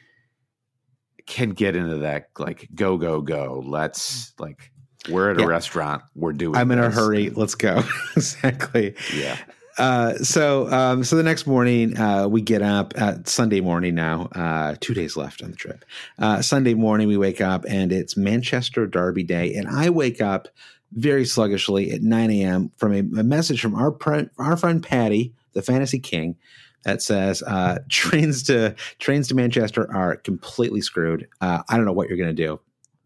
[1.32, 3.62] can get into that like go go go.
[3.66, 4.70] Let's like
[5.08, 5.46] we're at a yeah.
[5.46, 6.76] restaurant, we're doing I'm this.
[6.76, 7.82] in a hurry, let's go.
[8.16, 8.94] exactly.
[9.14, 9.38] Yeah.
[9.78, 14.28] Uh, so um, so the next morning uh, we get up at Sunday morning now
[14.34, 15.86] uh, two days left on the trip
[16.18, 20.48] uh, Sunday morning we wake up and it's Manchester Derby day and I wake up
[20.92, 22.70] very sluggishly at 9 a.m.
[22.76, 23.96] from a, a message from our
[24.36, 26.36] our friend Patty, the Fantasy King,
[26.84, 31.28] that says uh, trains to trains to Manchester are completely screwed.
[31.40, 32.60] Uh, I don't know what you're going to do.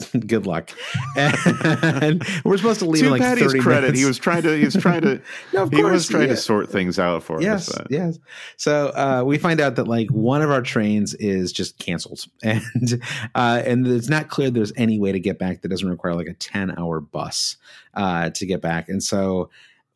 [0.26, 0.70] Good luck.
[1.16, 3.80] And we're supposed to leave to in like Patty's 30 credit.
[3.82, 4.00] Minutes.
[4.00, 4.56] He was trying to.
[4.56, 5.22] He was trying to.
[5.54, 6.34] no, of he course, was trying yeah.
[6.34, 7.86] to sort things out for yes, us.
[7.88, 8.18] Yes.
[8.58, 13.02] So uh, we find out that like one of our trains is just canceled, and
[13.34, 16.28] uh, and it's not clear there's any way to get back that doesn't require like
[16.28, 17.56] a ten hour bus
[17.94, 19.48] uh, to get back, and so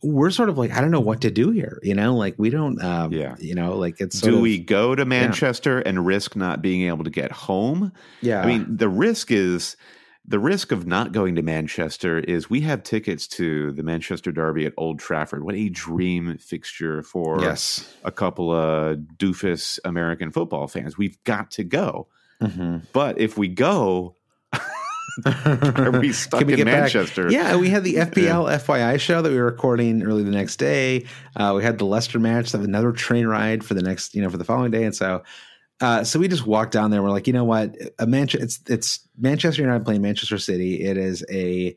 [0.02, 1.78] we're sort of like I don't know what to do here.
[1.82, 2.82] You know, like we don't.
[2.82, 3.36] Um, yeah.
[3.38, 4.20] You know, like it's.
[4.20, 5.88] Do of, we go to Manchester yeah.
[5.88, 7.92] and risk not being able to get home?
[8.20, 8.42] Yeah.
[8.42, 9.76] I mean, the risk is
[10.26, 14.66] the risk of not going to Manchester is we have tickets to the Manchester Derby
[14.66, 15.42] at Old Trafford.
[15.42, 17.94] What a dream fixture for yes.
[18.04, 20.96] a couple of doofus American football fans.
[20.96, 22.08] We've got to go.
[22.40, 22.78] Mm-hmm.
[22.92, 24.16] But if we go,
[25.76, 27.24] are we stuck we in Manchester?
[27.24, 27.32] Back?
[27.32, 28.58] Yeah, we had the FPL yeah.
[28.58, 31.06] FYI show that we were recording early the next day.
[31.36, 34.30] Uh, we had the Leicester match, that another train ride for the next, you know,
[34.30, 35.22] for the following day, and so.
[35.82, 37.02] Uh, so we just walked down there.
[37.02, 37.74] We're like, you know what?
[37.98, 40.82] A Manchester, it's it's Manchester United playing Manchester City.
[40.82, 41.74] It is a,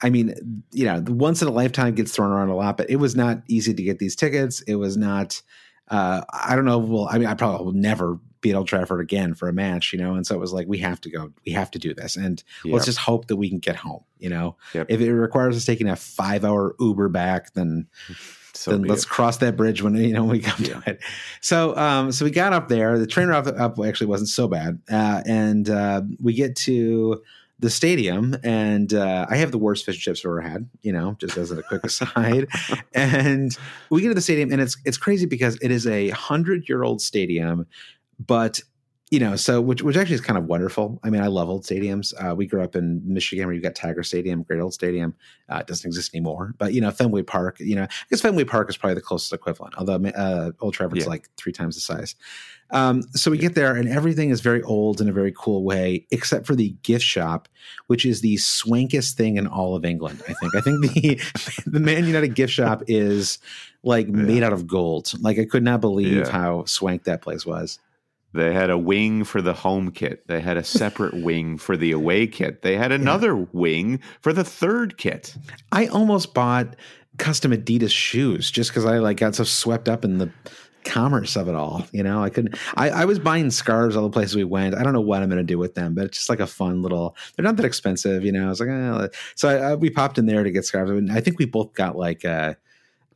[0.00, 2.88] I mean, you know, the once in a lifetime gets thrown around a lot, but
[2.88, 4.60] it was not easy to get these tickets.
[4.62, 5.42] It was not.
[5.88, 6.78] Uh, I don't know.
[6.78, 9.92] Well, I mean, I probably will never be at Old Trafford again for a match,
[9.92, 10.14] you know.
[10.14, 12.42] And so it was like, we have to go, we have to do this, and
[12.64, 12.74] yep.
[12.74, 14.56] let's just hope that we can get home, you know.
[14.74, 14.86] Yep.
[14.88, 17.88] If it requires us taking a five-hour Uber back, then.
[18.52, 19.08] So then let's it.
[19.08, 20.80] cross that bridge when you know when we come yeah.
[20.80, 21.00] to it.
[21.40, 22.98] So um, so we got up there.
[22.98, 27.22] The train up, up actually wasn't so bad, uh, and uh, we get to
[27.60, 30.68] the stadium, and uh, I have the worst fish and chips I've ever had.
[30.82, 32.48] You know, just as a quick aside.
[32.94, 33.56] and
[33.90, 36.82] we get to the stadium, and it's it's crazy because it is a hundred year
[36.82, 37.66] old stadium
[38.26, 38.60] but
[39.10, 41.00] you know, so which which actually is kind of wonderful.
[41.02, 42.14] I mean, I love old stadiums.
[42.16, 45.16] Uh, we grew up in Michigan where you've got Tiger Stadium, great old stadium.
[45.48, 47.58] Uh, it doesn't exist anymore, but you know, Fenway Park.
[47.58, 51.04] You know, I guess Fenway Park is probably the closest equivalent, although uh, Old Trafford's
[51.04, 51.10] yeah.
[51.10, 52.14] like three times the size.
[52.70, 56.06] Um, so we get there, and everything is very old in a very cool way,
[56.12, 57.48] except for the gift shop,
[57.88, 60.22] which is the swankest thing in all of England.
[60.28, 60.54] I think.
[60.54, 61.20] I think the
[61.66, 63.40] the Man United gift shop is
[63.82, 64.12] like yeah.
[64.12, 65.12] made out of gold.
[65.20, 66.30] Like I could not believe yeah.
[66.30, 67.80] how swank that place was.
[68.32, 70.26] They had a wing for the home kit.
[70.28, 72.62] They had a separate wing for the away kit.
[72.62, 73.46] They had another yeah.
[73.52, 75.34] wing for the third kit.
[75.72, 76.76] I almost bought
[77.18, 80.30] custom Adidas shoes just because I like got so swept up in the
[80.84, 81.84] commerce of it all.
[81.92, 82.56] You know, I couldn't.
[82.76, 84.74] I, I was buying scarves all the places we went.
[84.74, 86.46] I don't know what I'm going to do with them, but it's just like a
[86.46, 87.16] fun little.
[87.34, 88.46] They're not that expensive, you know.
[88.46, 89.08] I was like, eh.
[89.34, 90.90] so I, I, we popped in there to get scarves.
[90.90, 92.24] I, mean, I think we both got like.
[92.24, 92.54] Uh,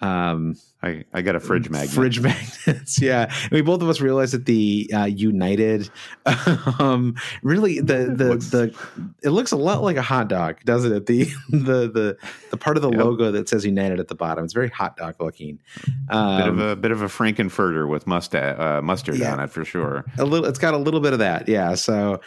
[0.05, 1.91] Um, I, I got a fridge magnet.
[1.91, 2.21] Fridge
[2.67, 3.33] magnets, yeah.
[3.51, 5.89] we both of us realized that the uh, United,
[6.79, 8.75] um, really the the Looks- the
[9.23, 11.07] it looks a lot like a hot dog, doesn't it?
[11.07, 12.17] The the the
[12.51, 13.01] the part of the Yep.
[13.01, 14.45] logo that says United at the bottom.
[14.45, 15.59] It's very hot dog looking.
[16.11, 19.33] Um, bit of a bit of a Frankenfurter with musta- uh, mustard Yeah.
[19.33, 20.05] on it for sure.
[20.19, 22.21] a little it's got a little bit of that yeah so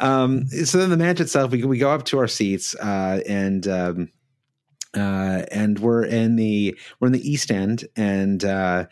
[0.00, 3.66] um so then the match itself we, we go up to our seats uh and
[3.68, 4.08] um
[4.94, 8.86] uh and we're in the we're in the east end and uh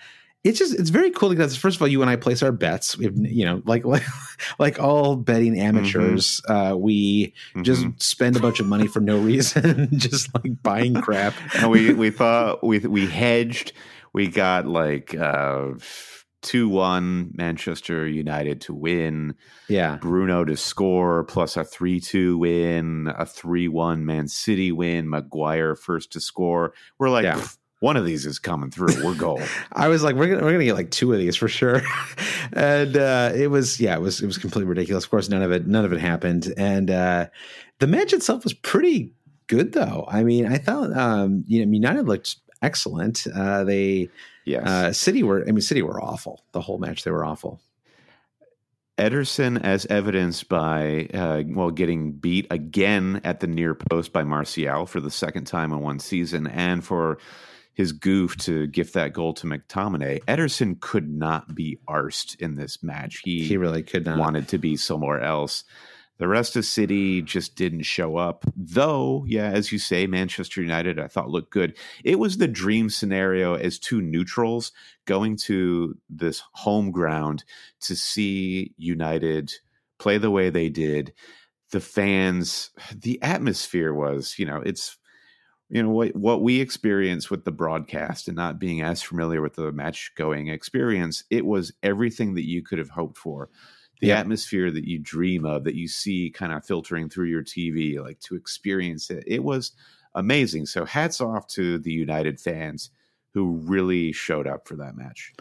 [0.45, 2.99] it's just it's very cool because first of all you and I place our bets
[2.99, 4.03] we've you know like like
[4.59, 7.33] like all betting amateurs uh we
[7.63, 8.03] just Mhm.
[8.03, 12.11] spend a bunch of money for no reason just like buying crap and we we
[12.11, 13.73] thought we we hedged.
[14.15, 15.71] We got like uh,
[16.43, 19.35] two one Manchester United to win,
[19.69, 25.09] yeah Bruno to score, plus a three two win, a three one Man City win,
[25.09, 26.75] Maguire first to score.
[26.99, 27.25] We're like.
[27.25, 27.45] Yeah.
[27.81, 29.05] One of these is coming through.
[29.05, 29.43] We're gold.
[29.73, 31.83] I was like, we're gonna we're gonna get like two of these for sure,
[32.53, 35.03] and uh, it was yeah, it was it was completely ridiculous.
[35.03, 37.27] Of course, none of it none of it happened, and uh,
[37.81, 39.13] the match itself was pretty
[39.49, 40.07] good though.
[40.09, 43.27] I mean, I thought um, you know United looked excellent.
[43.35, 44.09] Uh, they
[44.45, 44.67] yes.
[44.67, 47.05] uh, City were I mean City were awful the whole match.
[47.05, 47.61] They were awful.
[48.99, 54.87] Ederson, as evidenced by uh, well getting beat again at the near post by Martial
[54.87, 57.19] for the second time in one season, and for
[57.75, 60.23] his goof to gift that goal to McTominay.
[60.25, 63.23] Ederson could not be arsed in this match.
[63.25, 64.19] He, He really could not.
[64.19, 65.65] wanted to be somewhere else.
[66.19, 68.45] The rest of City just didn't show up.
[68.55, 71.77] Though, yeah, as you say, Manchester United I thought looked good.
[72.05, 74.73] It was the dream scenario as two neutrals
[75.05, 77.45] going to this home ground
[77.81, 79.53] to see United
[79.99, 81.13] play the way they did.
[81.71, 84.99] The fans, the atmosphere was, you know, it's
[85.71, 89.55] you know what what we experienced with the broadcast and not being as familiar with
[89.55, 93.49] the match going experience it was everything that you could have hoped for
[94.03, 94.21] the Yeah.
[94.21, 98.21] atmosphere that you dream of that you see kind of filtering through your tv like
[98.21, 99.73] to experience it it was
[100.17, 102.91] amazing so hats off to the united fans
[103.33, 105.33] who really showed up for that match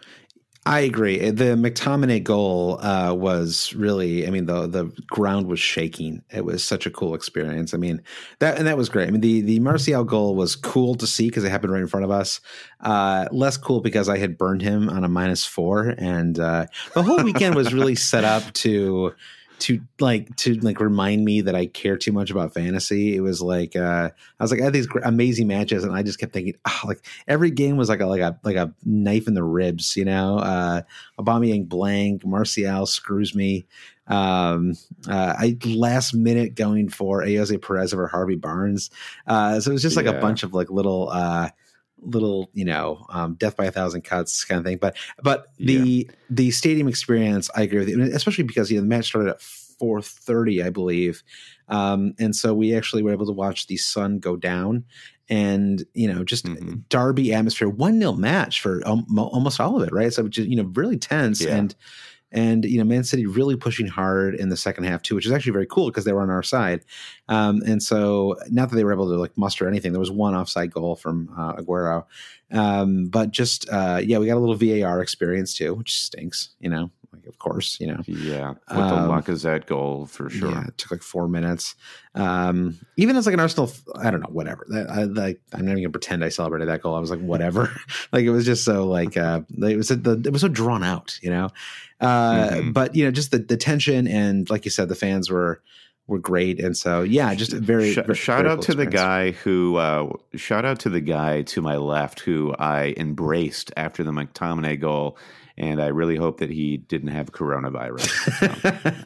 [0.63, 1.31] I agree.
[1.31, 6.21] The McTominay goal uh, was really, I mean, the the ground was shaking.
[6.29, 7.73] It was such a cool experience.
[7.73, 8.03] I mean,
[8.37, 9.07] that and that was great.
[9.07, 11.87] I mean, the the Martial goal was cool to see because it happened right in
[11.87, 12.41] front of us.
[12.79, 17.01] Uh, less cool because I had burned him on a minus four, and uh, the
[17.01, 19.15] whole weekend was really set up to
[19.61, 23.15] to like to like remind me that I care too much about fantasy.
[23.15, 24.09] It was like uh,
[24.39, 27.05] I was like I had these amazing matches, and I just kept thinking, oh, like
[27.27, 30.39] every game was like a like a like a knife in the ribs, you know.
[30.39, 30.81] Uh,
[31.19, 33.65] Aubameyang blank, Martial screws me.
[34.07, 34.73] Um,
[35.07, 38.89] uh, I last minute going for Ayoze Perez over Harvey Barnes.
[39.27, 41.09] Uh, so it was just like a bunch of like little.
[41.09, 41.49] Uh,
[42.01, 44.77] little you know um, death by a thousand cuts kind of thing.
[44.77, 48.01] But but the the stadium experience i agree with you.
[48.01, 51.23] Especially because you know the match started at 4.30 i believe.
[51.67, 54.83] Um, and so we actually were able to watch the sun go down
[55.29, 56.83] and you know just Mhm.
[56.89, 60.11] derby atmosphere one nil match for um, almost all of it right?
[60.11, 61.55] So just you know really tense Yeah.
[61.57, 61.75] and
[62.31, 65.31] and you know man city really pushing hard in the second half too which is
[65.31, 66.83] actually very cool because they were on our side.
[67.27, 70.35] Um, and so not that they were able to like muster anything there was one
[70.35, 72.05] offside goal from uh, aguero.
[72.51, 76.69] Um, but just uh, yeah we got a little var experience too which stinks you
[76.69, 80.67] know like of course you know yeah with the Um, lacazette goal for sure yeah,
[80.67, 81.75] it took like four minutes.
[82.15, 84.65] Um, even as like an Arsenal, I don't know, whatever.
[84.69, 86.95] That- I, like, I'm not even gonna pretend I celebrated that goal.
[86.95, 87.71] I was like, whatever.
[88.11, 91.17] like it was just so like uh, it was the, it was so drawn out,
[91.21, 91.49] you know.
[91.99, 92.73] Uh, Mhm.
[92.73, 95.61] But you know, just the the tension and like you said, the fans were
[96.07, 100.09] were great, and so yeah, just very, very shout out to the guy who uh,
[100.35, 105.17] shout out to the guy to my left who I embraced after the McTominay goal,
[105.57, 108.09] and I really hope that he didn't have coronavirus.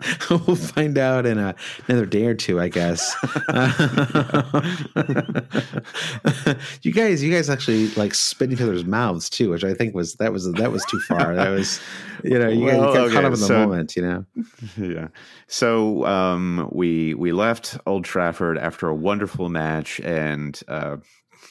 [0.26, 1.54] So, we'll find out in a,
[1.88, 3.16] another day or two, I guess.
[6.82, 10.16] you guys, you guys actually like spit each other's mouths too, which I think was
[10.16, 11.36] that was that was too far.
[11.36, 11.80] That was,
[12.24, 14.26] you know, you, Well, guys, got okay, caught up in the so- moment, you know.
[14.78, 15.08] yeah.
[15.48, 20.60] So um, we we left Old Trafford after a wonderful match and.
[20.68, 20.98] Uh,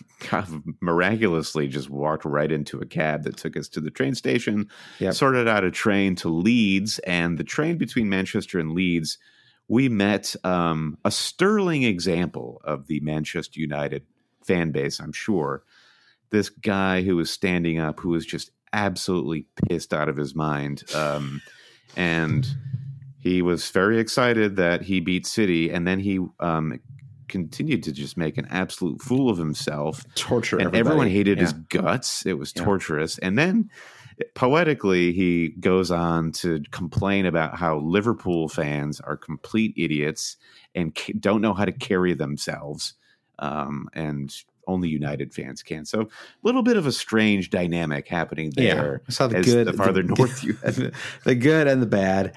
[0.21, 4.15] kind of miraculously just walked right into a cab that took us to the train
[4.15, 4.69] station
[4.99, 5.15] Yep.
[5.15, 9.19] sorted out a train to leeds and the train between manchester and leeds
[9.69, 14.05] we met um, a sterling example of the manchester united
[14.45, 15.63] fan base i'm sure
[16.31, 20.83] this guy who was standing up who was just absolutely pissed out of his mind
[20.95, 21.41] um,
[21.97, 22.47] and
[23.21, 26.79] he was very excited that he beat city and then he um,
[27.29, 30.05] continued to just make an absolute fool of himself.
[30.14, 30.57] Torture.
[30.57, 30.81] And everybody.
[30.89, 31.45] everyone hated Yeah.
[31.45, 32.27] his guts.
[32.27, 32.64] It was Yeah.
[32.64, 33.18] torturous.
[33.18, 33.70] And then
[34.35, 40.37] poetically, he goes on to complain about how Liverpool fans are complete idiots
[40.75, 42.95] and don't know how to carry themselves.
[43.39, 44.33] Um, and
[44.66, 45.85] only United fans can.
[45.85, 46.07] So, a
[46.43, 49.03] little bit of a strange dynamic happening there.
[49.09, 50.53] I saw the good, the farther the- north you
[51.25, 52.33] the good and the bad.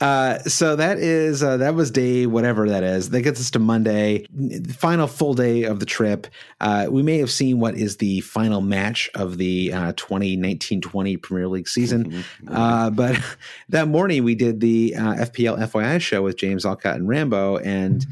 [0.00, 3.10] Uh, so that is uh, that was day whatever that is.
[3.10, 4.26] That gets us to Monday,
[4.68, 6.26] final full day of the trip.
[6.60, 11.48] Uh, we may have seen what is the final match of the uh, 2019-20 Premier
[11.48, 12.24] League season.
[12.48, 13.20] Uh, but
[13.68, 18.06] that morning we did the uh, FPL FYI show with James Alcott and Rambo, and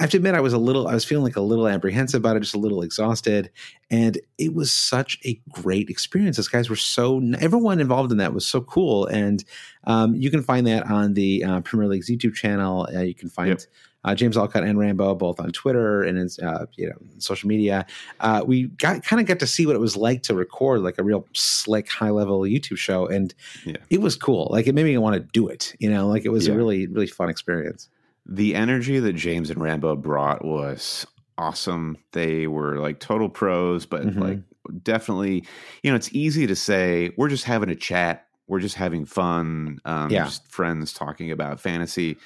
[0.00, 2.20] I have to admit I was a little, I was feeling like a little apprehensive
[2.20, 3.50] about it, just a little exhausted,
[3.90, 6.38] and it was such a great experience.
[6.38, 9.44] Those guys were so, everyone involved in that was so cool, and
[9.84, 12.88] um, you can find that on the uh, Premier League's YouTube channel.
[12.94, 13.50] Uh, you can find.
[13.50, 13.60] Yep.
[14.02, 17.84] Uh, James Alcott and Rambo both on Twitter and in, uh, you know social media.
[18.20, 20.96] Uh, we got kind of got to see what it was like to record like
[20.96, 23.34] a real slick, high level YouTube show, and
[23.66, 23.76] Yeah.
[23.90, 24.48] it was cool.
[24.50, 25.74] Like it made me want to do it.
[25.80, 27.90] You know, like it was a really really fun experience.
[28.26, 31.06] The energy that James and Rambo brought was
[31.38, 31.96] awesome.
[32.12, 34.16] They were like total pros, but Mhm.
[34.16, 34.40] like
[34.82, 35.44] definitely,
[35.82, 39.78] you know, it's easy to say we're just having a chat, we're just having fun,
[39.84, 40.24] um, Yeah.
[40.24, 42.18] just friends talking about fantasy.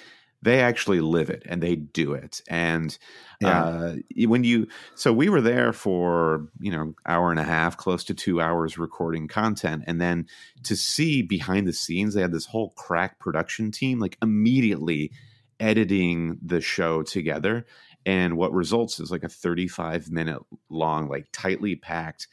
[0.42, 2.42] They actually live it and they do it.
[2.49, 2.99] And
[3.40, 3.62] Yeah.
[3.62, 8.05] uh, when you, so we were there for you know hour and a half, close
[8.05, 10.26] to two hours recording content, and then
[10.64, 15.12] to see behind the scenes, they had this whole crack production team, like immediately
[15.61, 17.66] editing the show together
[18.07, 22.28] and what results is like a 35 minute long like tightly packed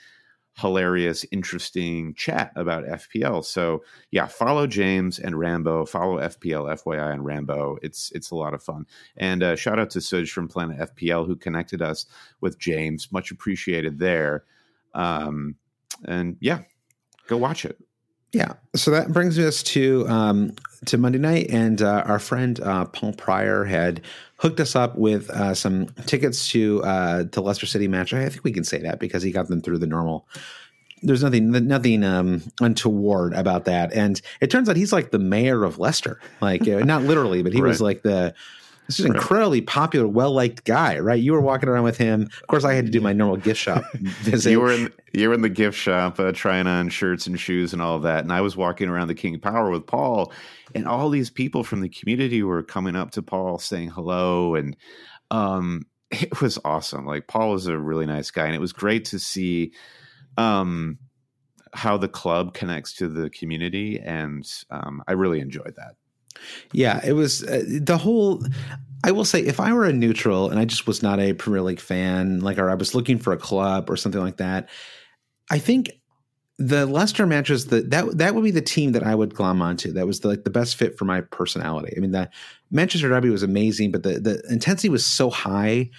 [0.58, 7.26] hilarious interesting chat about fpl so yeah follow james and rambo follow fpl fyi and
[7.26, 7.78] rambo.
[7.82, 8.86] It's it's a lot of fun.
[9.18, 12.06] And uh, shout out to suj from planet fpl who connected us
[12.42, 13.12] with james.
[13.12, 14.44] Much appreciated there.
[14.94, 15.56] Um
[16.06, 16.64] and yeah
[17.28, 17.78] go watch it
[18.34, 18.54] Yeah.
[18.76, 20.54] So that brings us to um,
[20.86, 24.02] to Monday night, and uh, our friend uh, Paul Pryor had
[24.38, 28.14] hooked us up with uh, some tickets to uh, to Leicester City match.
[28.14, 30.28] I think we can say that because he got them through the normal.
[31.04, 35.64] There's nothing nothing um, untoward about that, and it turns out he's like the mayor
[35.64, 38.34] of Leicester, like not literally, but he was like the.
[38.88, 41.22] This is an incredibly popular, well liked guy, right?
[41.22, 42.24] You were walking around with him.
[42.24, 44.52] Of course, I had to do my normal gift shop visit.
[44.52, 47.74] you were in you were in the gift shop uh, trying on shirts and shoes
[47.74, 50.34] and all that, and I was walking around the King of Power with Paul,
[50.76, 54.76] and all these people from the community were coming up to Paul saying hello, and
[55.30, 57.06] um, it was awesome.
[57.06, 59.72] Like Paul was a really nice guy, and it was great to see
[60.38, 60.98] um,
[61.74, 65.96] how the club connects to the community, and um, I really enjoyed that.
[66.74, 68.44] Yeah, it was uh, the whole.
[69.04, 71.64] I will say, if I were a neutral and I just was not a Premier
[71.64, 74.70] League fan, like, or I was looking for a club or something like that,
[75.50, 75.90] I think
[76.60, 79.92] the Leicester matches that that that would be the team that I would glom onto.
[79.92, 81.94] That was the, like the best fit for my personality.
[81.98, 82.30] I mean, the
[82.70, 85.90] Manchester Derby was amazing, but the the intensity was so high.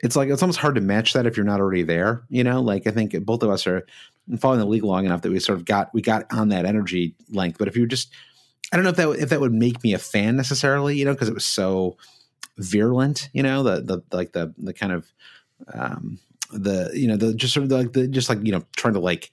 [0.00, 2.24] It's like it's almost hard to match that if you're not already there.
[2.28, 3.86] You know, like I think both of us are
[4.40, 7.14] following the league long enough that we sort of got we got on that energy
[7.30, 7.58] length.
[7.58, 8.12] But if you're just
[8.72, 11.04] I don't know if that would- if that would make me a fan necessarily, you
[11.04, 11.96] know, because it was so
[12.58, 15.10] virulent, you know, the the like the the kind of
[15.72, 16.18] um
[16.52, 19.00] the you know the just sort of like the just like you know trying to
[19.00, 19.30] like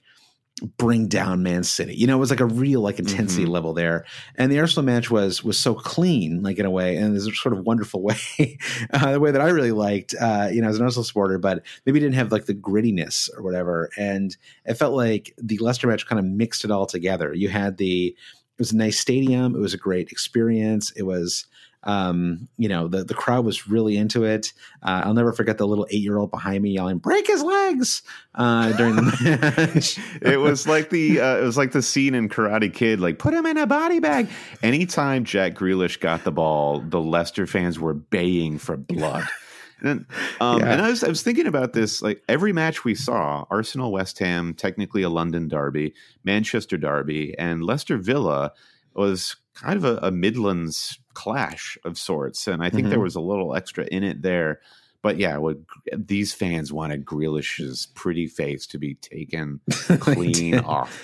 [0.78, 1.94] bring down Man City.
[1.94, 3.50] You know, it was like a real like intensity Mhm.
[3.50, 4.06] level there.
[4.36, 7.32] And the Arsenal match was was so clean, like in a way, and there's a
[7.34, 8.58] sort of wonderful way,
[8.90, 11.62] uh, the way that I really liked, uh, you know, as an Arsenal supporter, but
[11.84, 13.90] maybe didn't have like the grittiness or whatever.
[13.98, 14.34] And
[14.64, 17.34] it felt like the Leicester match kind of mixed it all together.
[17.34, 18.16] You had the
[18.56, 19.54] it was a nice stadium.
[19.54, 20.90] It was a great experience.
[20.92, 21.44] It was,
[21.82, 24.54] um, you know, the the crowd was really into it.
[24.82, 28.02] Uh, I'll never forget the little eight year old behind me yelling "Break his legs"
[28.34, 29.98] uh, during the match.
[30.22, 33.34] it was like the uh, it was like the scene in Karate Kid, like put
[33.34, 34.28] him in a body bag.
[34.62, 39.28] Anytime Jack Grealish got the ball, the Leicester fans were baying for blood.
[39.82, 40.06] And,
[40.40, 40.72] um, Yeah.
[40.72, 44.18] and I was I was thinking about this like every match we saw: Arsenal, West
[44.20, 45.94] Ham, technically a London derby,
[46.24, 48.52] Manchester derby, and Leicester Villa
[48.94, 52.46] was kind of a, a Midlands clash of sorts.
[52.46, 52.90] And I think Mhm.
[52.90, 54.60] there was a little extra in it there.
[55.02, 55.58] But yeah, what
[55.96, 59.60] these fans wanted Grealish's pretty face to be taken
[60.00, 61.00] clean off.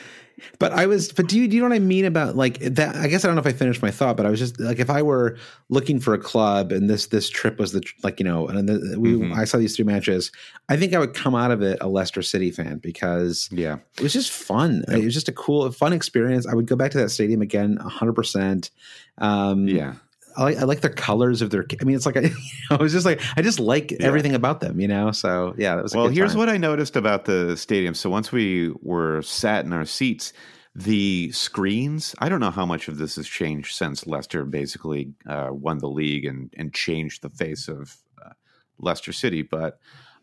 [0.58, 2.96] But I was, but do you, do you know what I mean about like that?
[2.96, 4.78] I guess I don't know if I finished my thought, but I was just like,
[4.78, 5.36] if I were
[5.68, 8.98] looking for a club and this, this trip was the, like, you know, and the,
[8.98, 9.36] we, Mhm.
[9.36, 10.30] I saw these three matches,
[10.68, 13.78] I think I would come out of it a Leicester City fan because Yeah.
[13.96, 14.84] it was just fun.
[14.88, 16.46] It was just a cool, fun experience.
[16.46, 18.70] I would go back to that stadium again, hundred percent.
[19.18, 19.94] Um, Yeah.
[20.36, 21.64] I like, I like the colors of their.
[21.80, 22.30] I mean, it's like I,
[22.70, 23.98] I was just like I just like yeah.
[24.00, 25.12] everything about them, you know.
[25.12, 25.94] So yeah, that was.
[25.94, 26.38] well, here's time.
[26.38, 27.94] what I noticed about the stadium.
[27.94, 30.32] So once we were sat in our seats,
[30.74, 32.14] the screens.
[32.18, 35.88] I don't know how much of this has changed since Leicester basically uh, won the
[35.88, 38.30] league and and changed the face of uh,
[38.78, 39.78] Leicester City, but.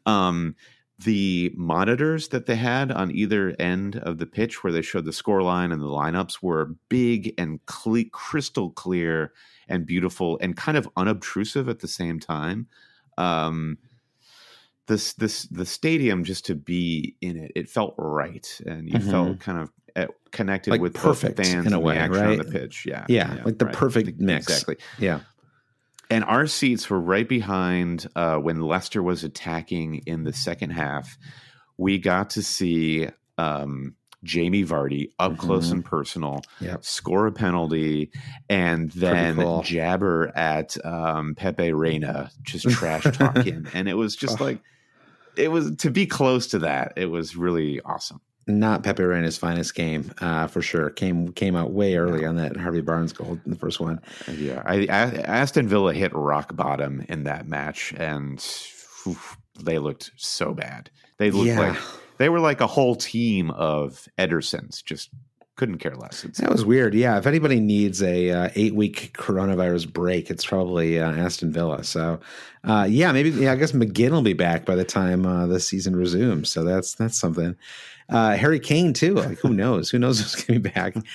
[0.06, 0.56] Um,
[1.00, 5.14] the monitors that they had on either end of the pitch where they showed the
[5.14, 9.32] score line and the lineups were big and crystal clear
[9.70, 12.68] and beautiful and kind of unobtrusive at the same time
[13.18, 13.78] um,
[14.88, 19.12] this this the stadium just to be in it it felt right and you mm-hmm.
[19.12, 22.44] felt kind of eh, connected like with perfect fans in a way right on the
[22.44, 23.76] pitch yeah yeah, yeah like the right.
[23.76, 25.22] perfect mix exactly yeah
[26.10, 31.18] and our seats were right behind uh, when Leicester was attacking in the second half.
[31.78, 35.42] We got to see um, Jamie Vardy up mm-hmm.
[35.42, 36.84] close and personal, yep.
[36.84, 38.12] score a penalty,
[38.50, 39.62] and then cool.
[39.64, 43.68] jabber at um, Pepe Reina, just trash talk him.
[43.74, 44.44] And it was just oh.
[44.44, 44.60] like,
[45.36, 46.94] it was to be close to that.
[46.96, 50.90] It was really awesome not Pepe Reina's finest game uh, for sure.
[50.90, 54.02] Came came out way early on that Harvey Barnes goal in the first one.
[54.28, 58.40] Yeah, I, I, Aston Villa hit rock bottom in that match, and
[59.08, 60.90] oof, they looked so bad.
[61.18, 61.60] They looked yeah.
[61.60, 61.78] like
[62.20, 65.10] they were like a whole team of Edersons, just
[65.56, 66.24] couldn't care less.
[66.24, 66.94] It's, that was weird.
[66.94, 71.84] Yeah, if anybody needs a uh, eight week coronavirus break, it's probably uh, Aston Villa.
[71.84, 72.20] So,
[72.64, 75.60] uh, yeah, maybe yeah, I guess McGinn will be back by the time uh, the
[75.60, 76.50] season resumes.
[76.50, 77.56] So that's that's something.
[78.10, 79.16] Uh, Harry Kane too.
[79.16, 79.90] Like who knows?
[79.90, 80.96] who knows who's going to be back?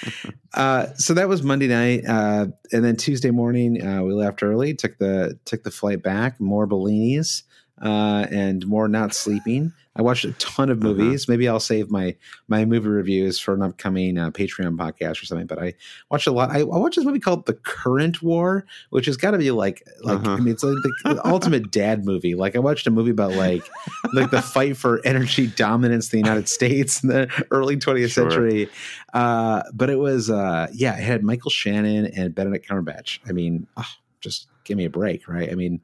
[0.55, 4.73] Uh, so that was Monday night, uh, and then Tuesday morning uh, we left early.
[4.73, 6.39] Took the took the flight back.
[6.39, 7.43] More Bellinis
[7.83, 9.73] uh, and more not sleeping.
[9.97, 10.95] I watched a ton of uh-huh.
[10.95, 11.25] movies.
[11.25, 11.33] Uh-huh.
[11.33, 12.17] Maybe I'll save my
[12.49, 15.47] my movie reviews for an upcoming uh, Patreon podcast or something.
[15.47, 15.75] But I
[16.11, 16.51] watched a lot.
[16.51, 19.87] I, I, watched this movie called The Current War, which has got to be like
[20.03, 20.33] like uh-huh.
[20.33, 22.35] I mean, it's like the, the ultimate dad movie.
[22.35, 23.69] Like I watched a movie about like
[24.15, 28.31] like the fight for energy dominance in the United States in the early 20th sure.
[28.31, 28.69] century.
[29.13, 33.21] Uh, but it was uh, yeah, it had Michael Shannon and Benedict Cumberbatch.
[33.29, 33.87] I mean, oh,
[34.21, 35.53] just give me a break, right?
[35.53, 35.81] I mean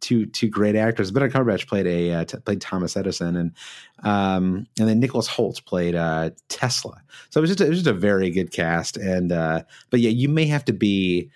[0.00, 1.10] two two great actors.
[1.10, 3.52] Benedict Cumberbatch played a uh, t- played Thomas Edison, and
[4.02, 7.02] um, and then Nicholas Hoult played uh, Tesla.
[7.30, 8.96] So it was just a, it was just a very good cast.
[8.96, 11.30] And uh, but yeah, you may have to be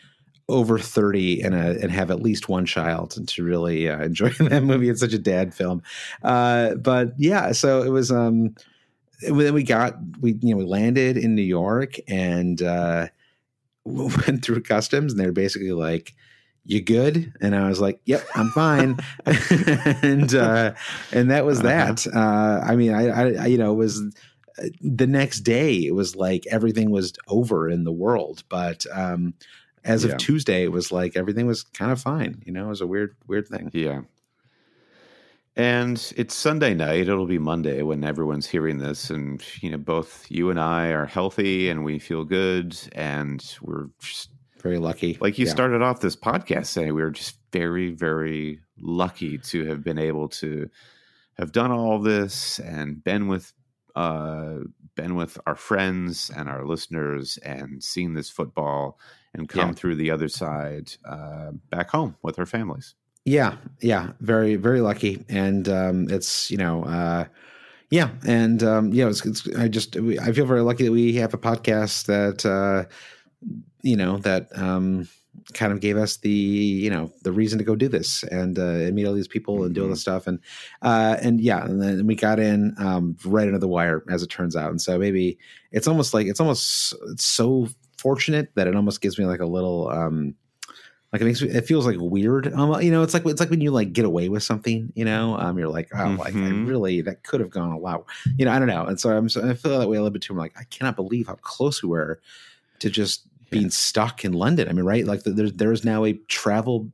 [0.49, 4.63] over 30 and a, and have at least one child to really uh, enjoy that
[4.63, 4.89] movie.
[4.89, 5.83] It's such a dad film.
[6.23, 8.11] Uh, but yeah, so it was.
[8.11, 8.55] Um,
[9.23, 13.07] then we got we you know we landed in New York and uh,
[13.85, 16.15] went through customs, and they're basically like
[16.65, 17.33] you good?
[17.41, 18.99] And I was like, yep, I'm fine.
[19.27, 20.75] and, uh,
[21.13, 21.69] and that was uh-huh.
[21.69, 22.07] that.
[22.07, 24.01] Uh, I mean, I, I, you know, it was
[24.59, 28.45] uh, the next day, it was like everything was over in the world.
[28.49, 29.35] But, um,
[29.85, 30.13] as yeah.
[30.13, 32.43] of Tuesday, it was like everything was kind of fine.
[32.47, 33.71] You know, it was a weird, weird thing.
[33.73, 34.03] Yeah.
[35.57, 37.09] And it's Sunday night.
[37.09, 39.11] It'll be Monday when everyone's hearing this.
[39.11, 42.79] And, you know, both you and I are healthy and we feel good.
[42.93, 44.31] And we're just
[44.63, 45.19] very lucky.
[45.21, 45.53] Like you yeah.
[45.53, 50.29] started off this podcast saying, we were just very, very lucky to have been able
[50.29, 50.71] to
[51.39, 53.53] have done all this and been with
[53.95, 54.55] uh,
[54.95, 58.99] been with our friends and our listeners and seen this football
[59.35, 59.75] and come yeah.
[59.75, 62.95] through the other side uh, back home with our families.
[63.25, 67.27] Yeah, yeah, very, very lucky, and um, it's you know, uh,
[67.91, 71.33] yeah, and um, yeah, it's, it's I just I feel very lucky that we have
[71.33, 72.89] a podcast that uh,
[73.83, 75.09] you know that um,
[75.55, 78.91] kind of gave us the you know the reason to go do this and uh,
[78.93, 79.67] meet all these people mm-hmm.
[79.67, 80.17] and do all this mm-hmm.
[80.19, 80.39] stuff and
[80.83, 84.29] uh, and yeah and then we got in um, right under the wire as it
[84.29, 85.39] turns out and so maybe
[85.71, 87.69] it's almost like it's almost it's so
[87.99, 90.35] fortunate that it almost gives me like a little um,
[91.13, 92.53] like it makes me, it feels like weird.
[92.55, 94.91] Um, you know, it's like it's like when you like get away with something.
[94.95, 96.17] You know, um, you're like, oh, mm-hmm.
[96.17, 96.67] like I mm-hmm.
[96.67, 98.05] really that could have gone a lot.
[98.39, 98.87] You know, I don't know.
[98.87, 100.33] And so I'm so I feel that way a little bit too.
[100.33, 102.19] I'm like, I cannot believe how close we were
[102.79, 104.69] to just being stuck in London.
[104.69, 105.05] I mean, right?
[105.05, 106.91] Like there's there's now a travel.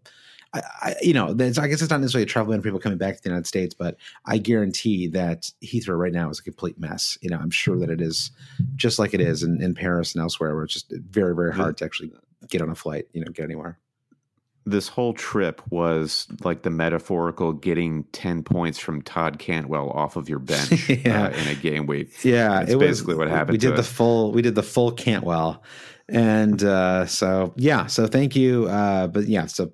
[0.54, 2.96] I, I, you know, I guess it's not necessarily a travel ban for people coming
[2.96, 6.80] back to the United States, but I guarantee that Heathrow right now is a complete
[6.80, 7.18] mess.
[7.20, 8.30] You know, I'm sure that it is
[8.76, 11.76] just like it is in, in Paris and elsewhere, where it's just very, very hard
[11.78, 12.12] to actually
[12.48, 13.78] get on a flight, you know, get anywhere.
[14.64, 20.28] This whole trip was like the metaphorical getting 10 points from Todd Cantwell off of
[20.28, 21.24] your bench yeah.
[21.24, 22.22] uh, in a game week.
[22.22, 23.52] Yeah, That's it basically was, what happened.
[23.52, 23.90] We did the us.
[23.90, 25.62] full, we did the full Cantwell
[26.08, 28.66] and uh, so yeah, so thank you.
[28.66, 29.72] Uh, but yeah, so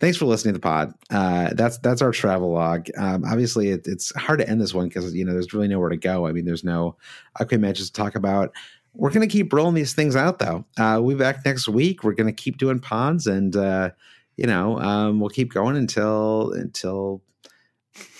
[0.00, 0.92] thanks for listening to the pod.
[1.10, 2.88] Uh, that's that's our travel log.
[2.96, 5.90] Um, obviously, it, it's hard to end this one because you know there's really nowhere
[5.90, 6.26] to go.
[6.26, 6.96] I mean, there's no
[7.38, 8.52] upcoming matches to talk about.
[8.94, 10.64] we're to keep rolling these things out, though.
[10.76, 12.04] Uh, we'll be back next week.
[12.04, 13.90] We're to keep doing pods, and uh,
[14.36, 17.22] you know, um, we'll keep going until until.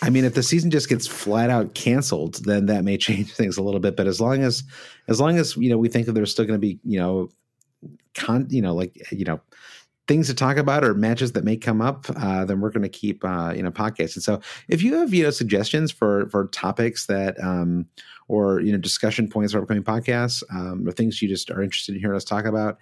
[0.03, 3.57] I mean, if the season just gets flat out canceled, then that may change things
[3.57, 3.97] a little bit.
[3.97, 4.65] But as long as,
[5.07, 7.29] as long as you know, we think that there's still going to be, you know,
[8.15, 9.41] con, you know, like you know,
[10.09, 12.89] things to talk about or matches that may come up, uh, then we're going to
[12.89, 14.17] keep uh, you know podcasts.
[14.17, 17.87] And so, if you have you know suggestions for for topics that um,
[18.27, 21.95] or you know discussion points for upcoming podcasts um, or things you just are interested
[21.95, 22.79] in hearing us talk about,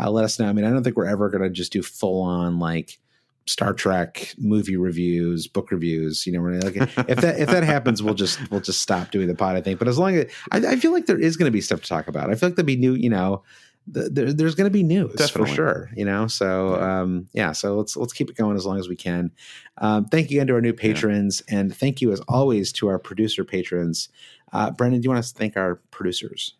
[0.00, 0.48] uh, let us know.
[0.48, 2.98] I mean, I don't think we're ever going to just do full on like.
[3.46, 6.24] Star Trek movie reviews, book reviews.
[6.24, 9.34] You know, like if that if that happens, we'll just we'll just stop doing the
[9.34, 9.56] pod.
[9.56, 11.62] I think, but as long as I, I feel like there is going to be
[11.62, 12.30] stuff to talk about.
[12.30, 12.94] I feel like there'll be new.
[12.94, 13.42] You know,
[13.86, 15.50] there, there's going to be news Definitely.
[15.50, 15.90] for sure.
[15.96, 18.96] You know, so um, yeah, so let's let's keep it going as long as we
[18.96, 19.30] can.
[19.78, 21.58] Um, thank you again to our new patrons, yeah.
[21.58, 24.08] and thank you as always to our producer patrons.
[24.52, 26.54] Uh, Brendan, do you want to thank our producers?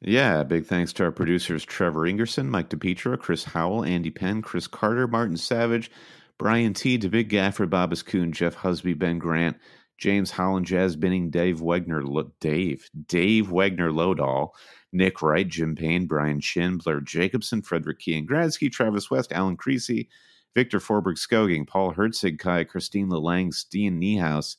[0.00, 4.68] Yeah, big thanks to our producers Trevor Ingerson, Mike DePietra, Chris Howell, Andy Penn, Chris
[4.68, 5.90] Carter, Martin Savage,
[6.38, 9.56] Brian T, the Big Gaffer, Bobbis Kuhn, Jeff Husby, Ben Grant,
[9.98, 14.50] James Holland, Jazz Binning, Dave Wegner, Dave, Dave Wegner Lodahl.
[14.92, 20.08] Nick Wright, Jim Payne, Brian Chin, Blair Jacobson, Frederick Kean Gradsky, Travis West, Alan Creasy,
[20.54, 24.56] Victor Forberg Skoging, Paul Herzig, Kai, Christine Lelang, Steen Niehaus,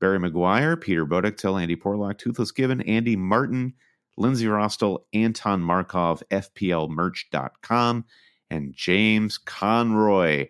[0.00, 3.74] Barry McGuire, Peter Bodektel, Andy Porlock, Toothless Given, Andy Martin,
[4.16, 8.04] Lindsay Rostel, Anton Markov, FPLmerch.com,
[8.50, 10.48] and James Conroy.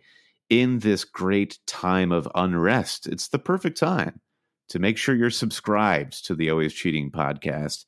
[0.49, 4.21] In this great time of unrest, it's the perfect time
[4.69, 7.85] to make sure you're subscribed to the Always Cheating podcast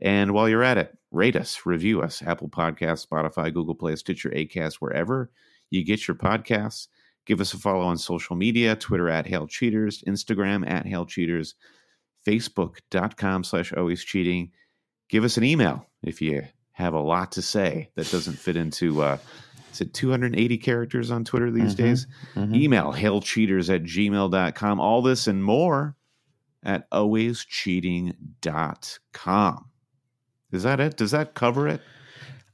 [0.00, 4.30] and while you're at it, rate us, review us, Apple Podcasts, Spotify, Google Play, Stitcher,
[4.30, 5.30] Acast, wherever
[5.70, 6.88] you get your podcasts.
[7.24, 11.54] Give us a follow on social media, Twitter at Hail Cheaters, Instagram at Hail Cheaters,
[12.26, 14.52] Facebook.com slash always cheating.
[15.08, 19.02] Give us an email if you have a lot to say that doesn't fit into
[19.02, 19.18] uh,
[19.76, 22.06] is it 280 characters on Twitter these mm-hmm, days?
[22.34, 22.54] Mm-hmm.
[22.54, 24.80] Email hailcheaters at gmail.com.
[24.80, 25.94] All this and more
[26.62, 29.64] at alwayscheating.com.
[30.52, 30.96] Is that it?
[30.96, 31.80] Does that cover it?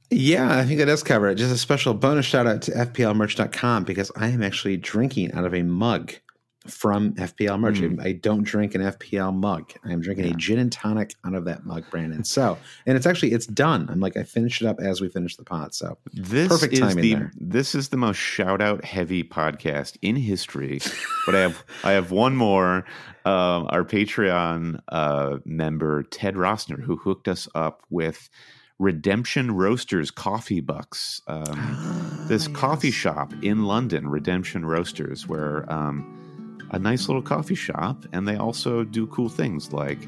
[0.09, 1.35] Yeah, I think that does cover it.
[1.35, 5.53] Just a special bonus shout out to FPLmerch.com because I am actually drinking out of
[5.53, 6.13] a mug
[6.67, 7.79] from FPL merch.
[7.79, 8.03] Mm.
[8.03, 9.73] I don't drink an FPL mug.
[9.83, 10.33] I am drinking yeah.
[10.33, 12.23] a gin and tonic out of that mug, Brandon.
[12.23, 13.87] So, and it's actually it's done.
[13.89, 15.75] I'm like I finished it up as we finished the pot.
[15.75, 17.31] So this perfect timing the, there.
[17.35, 20.79] This is the most shout out heavy podcast in history.
[21.25, 22.85] but I have I have one more.
[23.25, 28.29] Um, our Patreon uh, member Ted Rossner, who hooked us up with.
[28.79, 31.21] Redemption Roasters Coffee Bucks.
[31.27, 32.55] Um, this yes.
[32.55, 36.22] coffee shop in London, Redemption Roasters, where um,
[36.73, 39.99] a nice little coffee shop, and they also do cool things like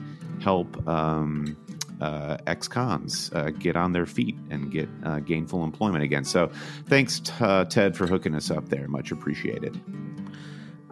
[0.41, 1.55] help um,
[2.01, 6.25] uh, ex-cons uh, get on their feet and get uh, gainful employment again.
[6.25, 6.51] So,
[6.87, 8.87] thanks, t- uh, Ted, for hooking us up there.
[8.87, 9.79] Much appreciated.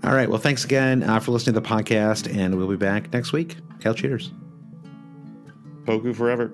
[0.03, 0.29] All right.
[0.29, 3.57] Well, thanks again uh, for listening to the podcast, and we'll be back next week.
[3.81, 4.31] Hail cheaters.
[5.85, 6.53] Poku forever.